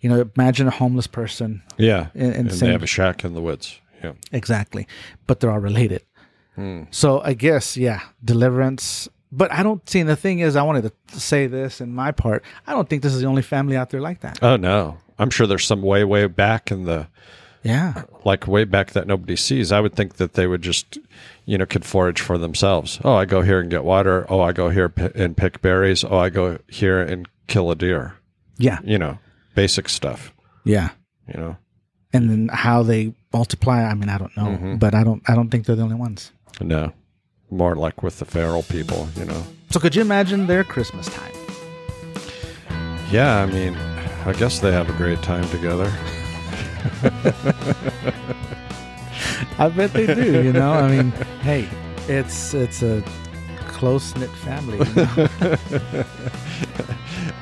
You 0.00 0.10
know, 0.10 0.30
imagine 0.36 0.66
a 0.68 0.70
homeless 0.70 1.06
person. 1.06 1.62
Yeah, 1.78 2.08
In- 2.14 2.26
in 2.26 2.30
the 2.32 2.38
and 2.38 2.52
same- 2.52 2.66
they 2.68 2.72
have 2.72 2.82
a 2.82 2.86
shack 2.86 3.24
in 3.24 3.32
the 3.34 3.40
woods. 3.40 3.80
Yeah, 4.06 4.12
Exactly, 4.32 4.86
but 5.26 5.40
they're 5.40 5.50
all 5.50 5.58
related. 5.58 6.02
Hmm. 6.54 6.84
So 6.90 7.20
I 7.20 7.34
guess 7.34 7.76
yeah, 7.76 8.00
deliverance. 8.24 9.08
But 9.32 9.52
I 9.52 9.62
don't 9.62 9.86
see. 9.88 10.02
The 10.02 10.16
thing 10.16 10.38
is, 10.38 10.56
I 10.56 10.62
wanted 10.62 10.90
to 11.10 11.18
say 11.20 11.46
this 11.48 11.80
in 11.80 11.92
my 11.92 12.12
part. 12.12 12.44
I 12.66 12.72
don't 12.72 12.88
think 12.88 13.02
this 13.02 13.12
is 13.12 13.20
the 13.20 13.26
only 13.26 13.42
family 13.42 13.76
out 13.76 13.90
there 13.90 14.00
like 14.00 14.20
that. 14.20 14.38
Oh 14.42 14.56
no, 14.56 14.98
I'm 15.18 15.30
sure 15.30 15.46
there's 15.46 15.66
some 15.66 15.82
way 15.82 16.04
way 16.04 16.26
back 16.28 16.70
in 16.70 16.84
the 16.84 17.08
Yeah, 17.62 18.04
like 18.24 18.46
way 18.46 18.64
back 18.64 18.92
that 18.92 19.06
nobody 19.06 19.36
sees. 19.36 19.72
I 19.72 19.80
would 19.80 19.94
think 19.94 20.16
that 20.16 20.34
they 20.34 20.46
would 20.46 20.62
just, 20.62 20.98
you 21.44 21.58
know, 21.58 21.66
could 21.66 21.84
forage 21.84 22.20
for 22.20 22.38
themselves. 22.38 23.00
Oh, 23.04 23.14
I 23.14 23.24
go 23.26 23.42
here 23.42 23.58
and 23.60 23.68
get 23.70 23.84
water. 23.84 24.24
Oh, 24.30 24.40
I 24.40 24.52
go 24.52 24.70
here 24.70 24.92
and 25.14 25.36
pick 25.36 25.60
berries. 25.60 26.04
Oh, 26.04 26.16
I 26.18 26.30
go 26.30 26.58
here 26.68 27.00
and 27.02 27.28
kill 27.48 27.70
a 27.70 27.74
deer. 27.74 28.14
yeah, 28.58 28.78
You 28.84 28.98
know, 28.98 29.18
basic 29.54 29.88
stuff. 29.88 30.32
yeah. 30.64 30.90
You 31.28 31.40
know, 31.40 31.56
And 32.16 32.30
then 32.30 32.48
how 32.52 32.82
they 32.82 33.12
multiply. 33.32 33.82
I 33.84 33.94
mean, 33.94 34.08
I 34.08 34.18
don't 34.18 34.34
know, 34.36 34.46
Mm-hmm. 34.46 34.76
but 34.76 34.94
I 34.94 35.04
don't. 35.04 35.22
I 35.28 35.34
don't 35.34 35.50
think 35.50 35.66
they're 35.66 35.76
the 35.76 35.82
only 35.82 35.96
ones. 35.96 36.32
no, 36.60 36.92
more 37.50 37.74
like 37.76 38.02
with 38.02 38.18
the 38.18 38.24
feral 38.24 38.62
people, 38.64 39.08
you 39.16 39.24
know. 39.24 39.42
So 39.70 39.78
could 39.80 39.94
you 39.94 40.02
imagine 40.02 40.46
their 40.46 40.64
Christmas 40.64 41.06
time? 41.08 41.32
Yeah, 43.10 43.36
I 43.42 43.46
mean, 43.46 43.74
I 44.24 44.32
guess 44.32 44.58
they 44.60 44.72
have 44.72 44.88
a 44.88 44.92
great 44.94 45.22
time 45.22 45.46
together. 45.50 45.92
I 49.58 49.68
bet 49.68 49.92
they 49.92 50.06
do. 50.06 50.42
You 50.44 50.52
know, 50.52 50.72
I 50.72 50.88
mean, 50.88 51.10
hey, 51.42 51.68
it's 52.08 52.54
it's 52.54 52.82
a 52.82 53.02
close 53.76 54.16
knit 54.16 54.30
family. 54.30 54.78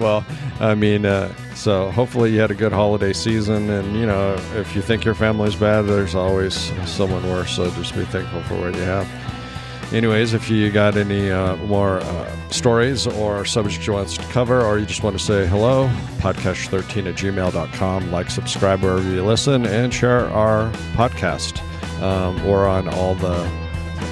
Well, 0.01 0.27
I 0.61 0.75
mean, 0.75 1.07
uh, 1.07 1.33
so 1.55 1.91
hopefully 1.91 2.33
you 2.33 2.41
had 2.41 2.51
a 2.51 2.55
good 2.55 2.73
holiday 2.73 3.13
season, 3.13 3.71
and 3.71 3.97
you 3.97 4.07
know, 4.07 4.35
if 4.55 4.75
you 4.75 4.83
think 4.83 5.05
your 5.05 5.15
family's 5.15 5.55
bad, 5.55 5.83
there's 5.83 6.15
always 6.15 6.55
someone 6.89 7.23
worse. 7.31 7.55
So 7.55 7.71
just 7.71 7.95
be 7.95 8.05
thankful 8.05 8.43
for 8.43 8.61
what 8.61 8.75
you 8.75 8.83
have. 8.83 9.09
Anyways, 9.93 10.35
if 10.35 10.51
you 10.51 10.71
got 10.71 10.97
any 10.97 11.31
uh, 11.31 11.57
more 11.57 11.99
uh, 12.01 12.49
stories 12.49 13.07
or 13.07 13.45
subjects 13.45 13.87
you 13.87 13.93
want 13.93 14.09
us 14.09 14.17
to 14.17 14.25
cover, 14.33 14.63
or 14.63 14.79
you 14.79 14.87
just 14.87 15.03
want 15.05 15.17
to 15.17 15.25
say 15.25 15.47
hello, 15.47 15.89
podcache13 16.19 17.07
at 17.07 17.15
gmail.com. 17.15 18.11
Like, 18.11 18.31
subscribe 18.31 18.83
wherever 18.83 19.03
you 19.03 19.23
listen, 19.23 19.67
and 19.67 19.95
share 19.95 20.29
our 20.31 20.73
podcast. 20.95 21.61
Um, 22.03 22.45
we're 22.45 22.67
on 22.67 22.89
all 22.89 23.15
the 23.15 23.39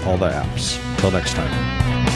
all 0.06 0.16
the 0.16 0.28
apps. 0.30 0.78
Till 0.98 1.11
next 1.11 1.35
time. 1.35 2.12